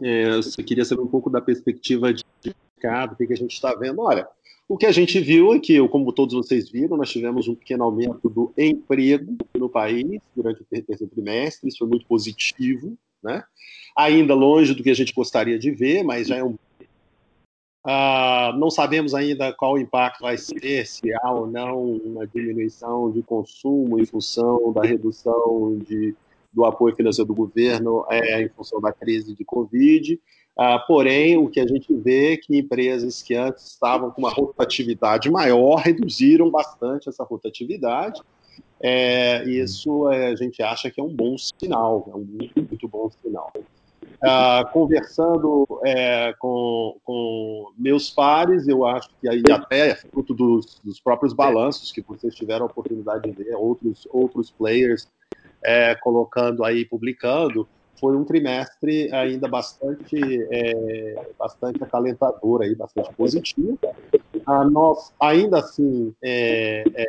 [0.02, 3.52] é, eu queria saber um pouco da perspectiva de mercado, o que, que a gente
[3.52, 4.00] está vendo.
[4.00, 4.26] Olha,
[4.68, 7.84] o que a gente viu é que, como todos vocês viram, nós tivemos um pequeno
[7.84, 13.44] aumento do emprego no país durante o terceiro trimestre, isso foi muito positivo, né?
[13.96, 16.56] Ainda longe do que a gente gostaria de ver, mas já é um.
[17.84, 23.10] Ah, não sabemos ainda qual o impacto vai ser, se há ou não uma diminuição
[23.10, 26.14] de consumo em função da redução de,
[26.52, 30.20] do apoio financeiro do governo é, em função da crise de Covid.
[30.56, 34.30] Ah, porém, o que a gente vê é que empresas que antes estavam com uma
[34.30, 38.20] rotatividade maior reduziram bastante essa rotatividade.
[38.78, 42.88] É, isso é, a gente acha que é um bom sinal, é um muito, muito
[42.88, 43.52] bom sinal.
[44.24, 50.80] Ah, conversando é, com, com, meus pares, eu acho que aí até é fruto dos,
[50.84, 55.08] dos, próprios balanços que vocês tiveram a oportunidade de ver, outros, outros players
[55.60, 57.66] é, colocando aí, publicando,
[57.98, 60.18] foi um trimestre ainda bastante,
[61.38, 63.78] bastante acalentador, aí, bastante positivo.
[64.44, 66.12] Ah, nós, ainda assim,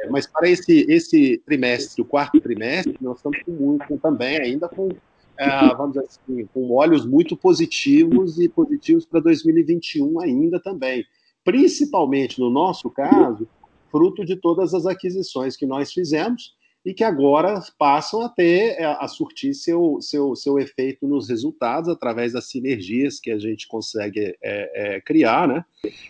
[0.09, 4.89] mas para esse, esse trimestre, o quarto trimestre, nós estamos com muito também, ainda com,
[5.37, 11.05] é, vamos dizer assim, com olhos muito positivos e positivos para 2021 ainda também.
[11.43, 13.47] Principalmente no nosso caso,
[13.91, 16.55] fruto de todas as aquisições que nós fizemos
[16.85, 21.89] e que agora passam a ter, é, a surtir seu, seu, seu efeito nos resultados
[21.89, 25.63] através das sinergias que a gente consegue é, é, criar, né?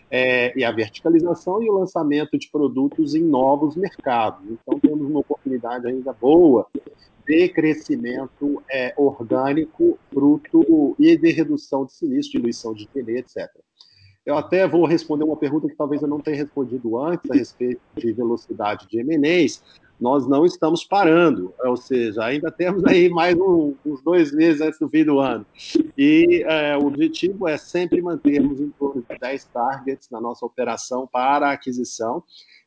[0.10, 4.50] É, e a verticalização e o lançamento de produtos em novos mercados.
[4.50, 6.68] Então, temos uma oportunidade ainda boa
[7.26, 13.50] de crescimento é, orgânico, fruto e de redução de sinistro, diluição de TD, etc.
[14.26, 17.82] Eu até vou responder uma pergunta que talvez eu não tenha respondido antes a respeito
[17.96, 19.62] de velocidade de M&As,
[20.00, 24.80] nós não estamos parando, ou seja, ainda temos aí mais um, uns dois meses antes
[24.80, 25.46] do fim do ano.
[25.98, 31.08] E é, o objetivo é sempre mantermos em torno de 10 targets na nossa operação
[31.08, 32.24] para aquisição.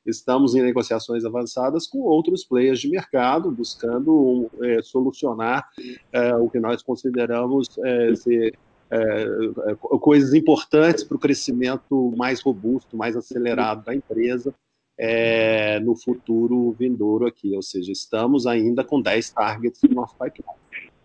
[0.07, 5.69] Estamos em negociações avançadas com outros players de mercado, buscando é, solucionar
[6.13, 8.59] é, o que nós consideramos é, ser
[8.89, 14.55] é, é, coisas importantes para o crescimento mais robusto, mais acelerado da empresa
[14.99, 20.59] é, no futuro vindouro aqui, ou seja, estamos ainda com 10 targets no nosso pipeline,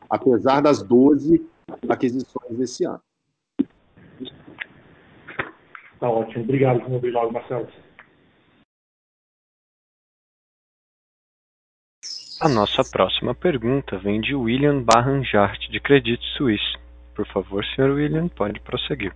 [0.10, 1.46] apesar das 12
[1.88, 3.02] aquisições desse ano.
[6.00, 7.68] Tá ótimo, obrigado, obrigado, Marcelo.
[12.42, 16.76] A nossa próxima pergunta vem de William Barranjart, de Credit Suisse.
[17.14, 17.92] Por favor, Sr.
[17.92, 19.14] William, pode prosseguir.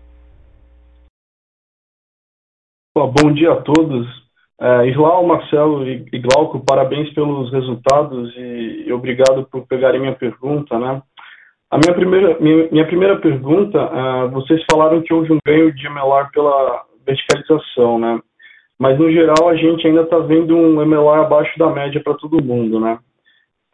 [2.95, 4.24] Bom dia a todos.
[4.59, 10.79] É, Islau, Marcelo e, Glauco, parabéns pelos resultados e, e, obrigado por pegarem minha pergunta,
[10.79, 11.01] né?
[11.69, 15.87] A minha primeira, minha, minha primeira pergunta, uh, vocês falaram que houve um ganho de
[15.87, 18.19] MLR pela verticalização, né?
[18.79, 22.43] Mas no geral a gente ainda está vendo um MLR abaixo da média para todo
[22.43, 22.97] mundo, né?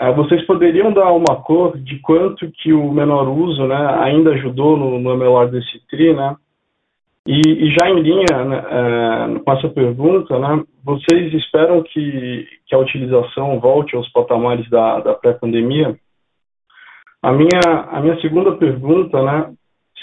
[0.01, 4.75] Uh, vocês poderiam dar uma cor de quanto que o menor uso, né, ainda ajudou
[4.75, 6.35] no, no MLR desse tri, né?
[7.27, 12.73] E, e, já em linha né, é, com essa pergunta, né, vocês esperam que, que
[12.73, 15.95] a utilização volte aos patamares da, da pré-pandemia?
[17.21, 17.61] A minha,
[17.91, 19.53] a minha segunda pergunta, né,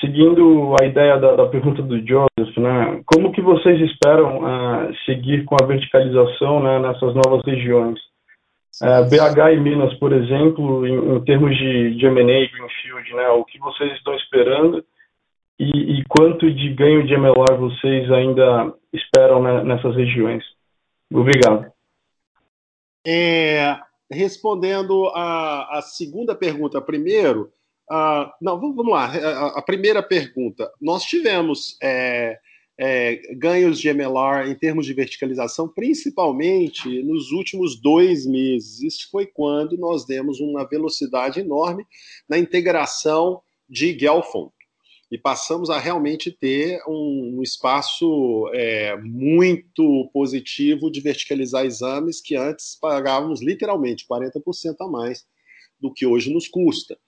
[0.00, 5.44] seguindo a ideia da, da pergunta do Joseph, né, como que vocês esperam uh, seguir
[5.44, 7.98] com a verticalização né, nessas novas regiões?
[8.80, 13.58] BH e Minas, por exemplo, em, em termos de, de M&A, Greenfield, né, o que
[13.58, 14.84] vocês estão esperando
[15.58, 20.44] e, e, quanto de ganho de MLR vocês ainda esperam né, nessas regiões?
[21.12, 21.72] Obrigado.
[23.04, 23.76] É,
[24.10, 27.50] respondendo a, a, segunda pergunta primeiro,
[28.40, 29.06] não, vamos, vamos lá.
[29.06, 32.38] A, a, primeira pergunta, nós tivemos é,
[32.78, 38.80] é, ganhos de MLR em termos de verticalização, principalmente nos últimos dois meses.
[38.80, 41.84] Isso foi quando nós demos uma velocidade enorme
[42.28, 44.52] na integração de Gelfond
[45.10, 52.76] e passamos a realmente ter um, espaço é, muito positivo de verticalizar exames que antes
[52.80, 55.26] pagávamos literalmente 40% a mais
[55.80, 56.98] do que hoje nos custa.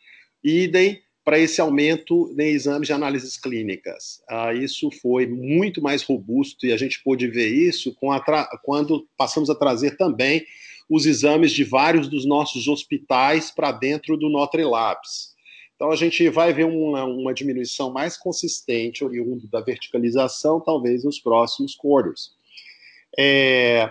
[0.43, 4.23] Idem para esse aumento em exames de análises clínicas.
[4.29, 7.95] Ah, isso foi muito mais robusto e a gente pôde ver isso
[8.65, 10.45] quando passamos a trazer também
[10.89, 15.35] os exames de vários dos nossos hospitais para dentro do Notre Labs.
[15.81, 21.19] Então, a gente vai ver uma, uma diminuição mais consistente, oriundo da verticalização, talvez nos
[21.19, 22.33] próximos quarters.
[23.19, 23.91] É,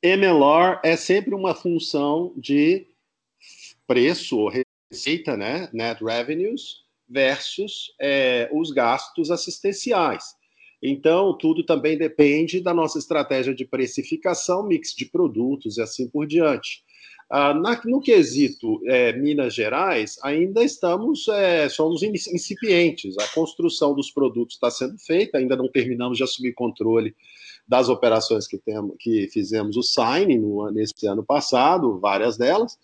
[0.00, 2.86] MLR é sempre uma função de
[3.88, 4.52] preço ou
[4.88, 10.36] receita, né, net revenues, versus é, os gastos assistenciais.
[10.80, 16.24] Então, tudo também depende da nossa estratégia de precificação, mix de produtos e assim por
[16.24, 16.84] diante.
[17.30, 23.18] Ah, na, no quesito é, Minas Gerais, ainda estamos, é, somos incipientes.
[23.18, 27.14] A construção dos produtos está sendo feita, ainda não terminamos de assumir controle
[27.66, 32.78] das operações que, temos, que fizemos o sign no, nesse ano passado, várias delas,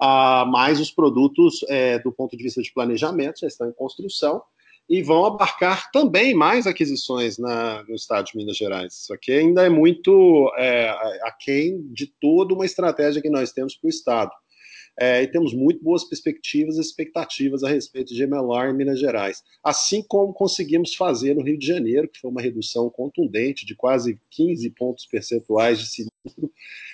[0.00, 4.42] ah, mas os produtos, é, do ponto de vista de planejamento, já estão em construção
[4.90, 8.92] e vão abarcar também mais aquisições na, no estado de Minas Gerais.
[8.92, 10.90] Isso aqui ainda é muito é,
[11.22, 14.32] aquém de toda uma estratégia que nós temos para o estado.
[15.02, 19.42] É, e temos muito boas perspectivas e expectativas a respeito de MLR em Minas Gerais.
[19.64, 24.20] Assim como conseguimos fazer no Rio de Janeiro, que foi uma redução contundente de quase
[24.30, 26.52] 15 pontos percentuais de sinistro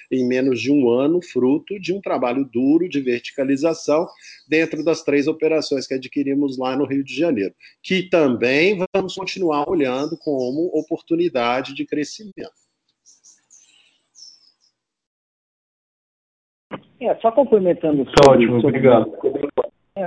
[0.08, 4.06] em menos de um ano, fruto de um trabalho duro de verticalização
[4.48, 9.68] dentro das três operações que adquirimos lá no Rio de Janeiro, que também vamos continuar
[9.68, 12.65] olhando como oportunidade de crescimento.
[17.00, 19.12] É, só complementando tá sobre, ótimo, sobre, obrigado.
[19.96, 20.06] É,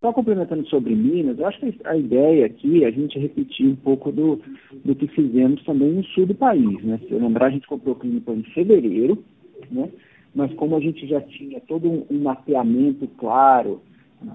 [0.00, 3.76] só complementando sobre Minas, eu acho que a ideia aqui é a gente repetir um
[3.76, 4.40] pouco do,
[4.84, 6.82] do que fizemos também no sul do país.
[6.82, 6.98] Né?
[7.06, 9.22] Se eu lembrar, a gente comprou clínica em fevereiro,
[9.70, 9.90] né?
[10.34, 13.82] mas como a gente já tinha todo um, um mapeamento claro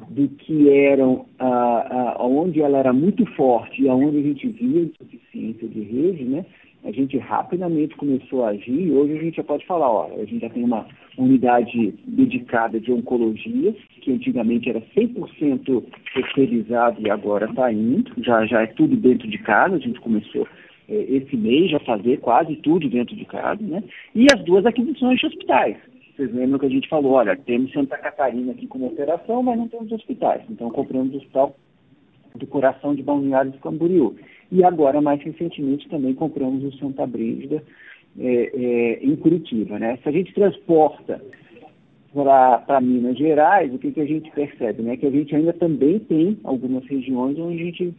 [0.09, 4.81] do que eram, ah, ah, onde ela era muito forte e aonde a gente via
[4.81, 6.45] insuficiência de rede, né?
[6.85, 10.25] A gente rapidamente começou a agir e hoje a gente já pode falar, ó, a
[10.25, 10.85] gente já tem uma
[11.17, 15.83] unidade dedicada de oncologia, que antigamente era 100%
[16.13, 20.47] terceirizado e agora está indo, já, já é tudo dentro de casa, a gente começou
[20.87, 23.83] é, esse mês a fazer quase tudo dentro de casa, né?
[24.13, 25.77] E as duas aquisições de hospitais.
[26.15, 29.67] Vocês lembram que a gente falou, olha, temos Santa Catarina aqui como operação, mas não
[29.67, 30.43] temos hospitais.
[30.49, 31.55] Então compramos o hospital
[32.37, 34.15] do coração de Balneário de Camboriú.
[34.51, 37.63] E agora, mais recentemente, também compramos o Santa Brígida
[38.17, 39.79] é, é, em Curitiba.
[39.79, 39.97] Né?
[40.01, 41.21] Se a gente transporta
[42.13, 44.83] para Minas Gerais, o que, que a gente percebe?
[44.83, 44.95] Né?
[44.97, 47.93] Que a gente ainda também tem algumas regiões onde a gente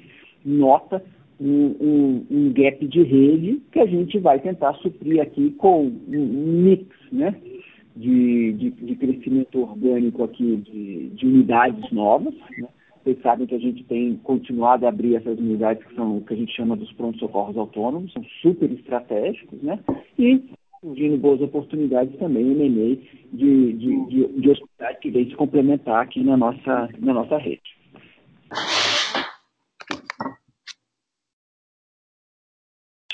[0.44, 1.02] nota
[1.38, 6.62] um, um, um, gap de rede que a gente vai tentar suprir aqui com um
[6.62, 7.34] mix né?
[7.94, 12.68] de, de, de crescimento orgânico aqui de, de unidades novas, né?
[13.06, 16.34] Vocês sabem que a gente tem continuado a abrir essas unidades que são o que
[16.34, 19.78] a gente chama dos prontos-socorros autônomos, são super estratégicos, né?
[20.18, 20.42] E
[20.80, 22.96] surgindo boas oportunidades também M&A
[23.32, 27.62] de, de, de, de hospitais que vem se complementar aqui na nossa, na nossa rede.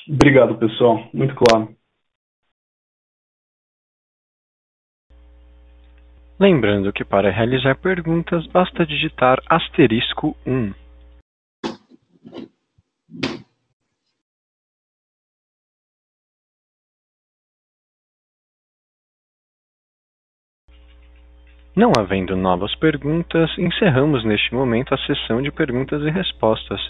[0.08, 1.06] Obrigado, pessoal.
[1.12, 1.76] Muito claro.
[6.42, 10.72] Lembrando que para realizar perguntas basta digitar asterisco um.
[21.76, 26.80] Não havendo novas perguntas, encerramos neste momento a sessão de perguntas e respostas.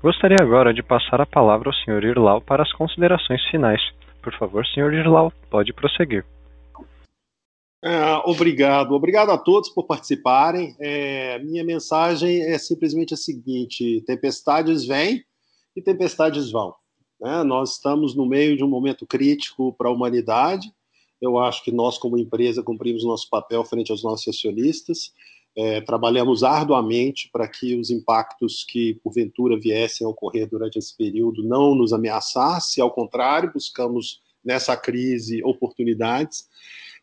[0.00, 2.04] Gostaria agora de passar a palavra ao Sr.
[2.04, 3.82] Irlau para as considerações finais.
[4.22, 4.94] Por favor, Sr.
[4.94, 6.24] Irlau, pode prosseguir.
[7.84, 10.74] É, obrigado, obrigado a todos por participarem.
[10.80, 15.22] É, minha mensagem é simplesmente a seguinte: tempestades vêm
[15.76, 16.74] e tempestades vão.
[17.20, 17.42] Né?
[17.42, 20.72] Nós estamos no meio de um momento crítico para a humanidade.
[21.20, 25.12] Eu acho que nós, como empresa, cumprimos nosso papel frente aos nossos acionistas.
[25.54, 31.44] É, trabalhamos arduamente para que os impactos que porventura viessem a ocorrer durante esse período
[31.44, 36.48] não nos ameaçassem, ao contrário, buscamos nessa crise oportunidades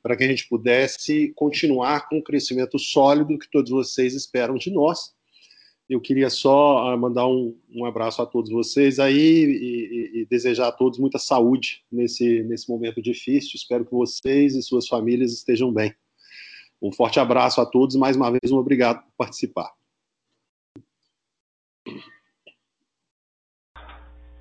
[0.02, 4.72] para que a gente pudesse continuar com o crescimento sólido que todos vocês esperam de
[4.72, 5.14] nós.
[5.90, 10.26] Eu queria só ah, mandar um, um abraço a todos vocês aí e, e, e,
[10.26, 13.52] desejar a todos muita saúde nesse, nesse momento difícil.
[13.56, 15.94] Espero que vocês e suas famílias estejam bem.
[16.82, 19.72] Um forte abraço a todos e mais uma vez um obrigado por participar.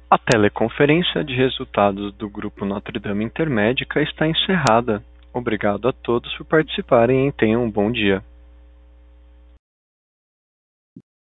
[0.08, 5.04] A teleconferência de resultados do Grupo Notre Dame Intermédica está encerrada.
[5.32, 8.22] Obrigado a todos por participarem e tenham um bom dia.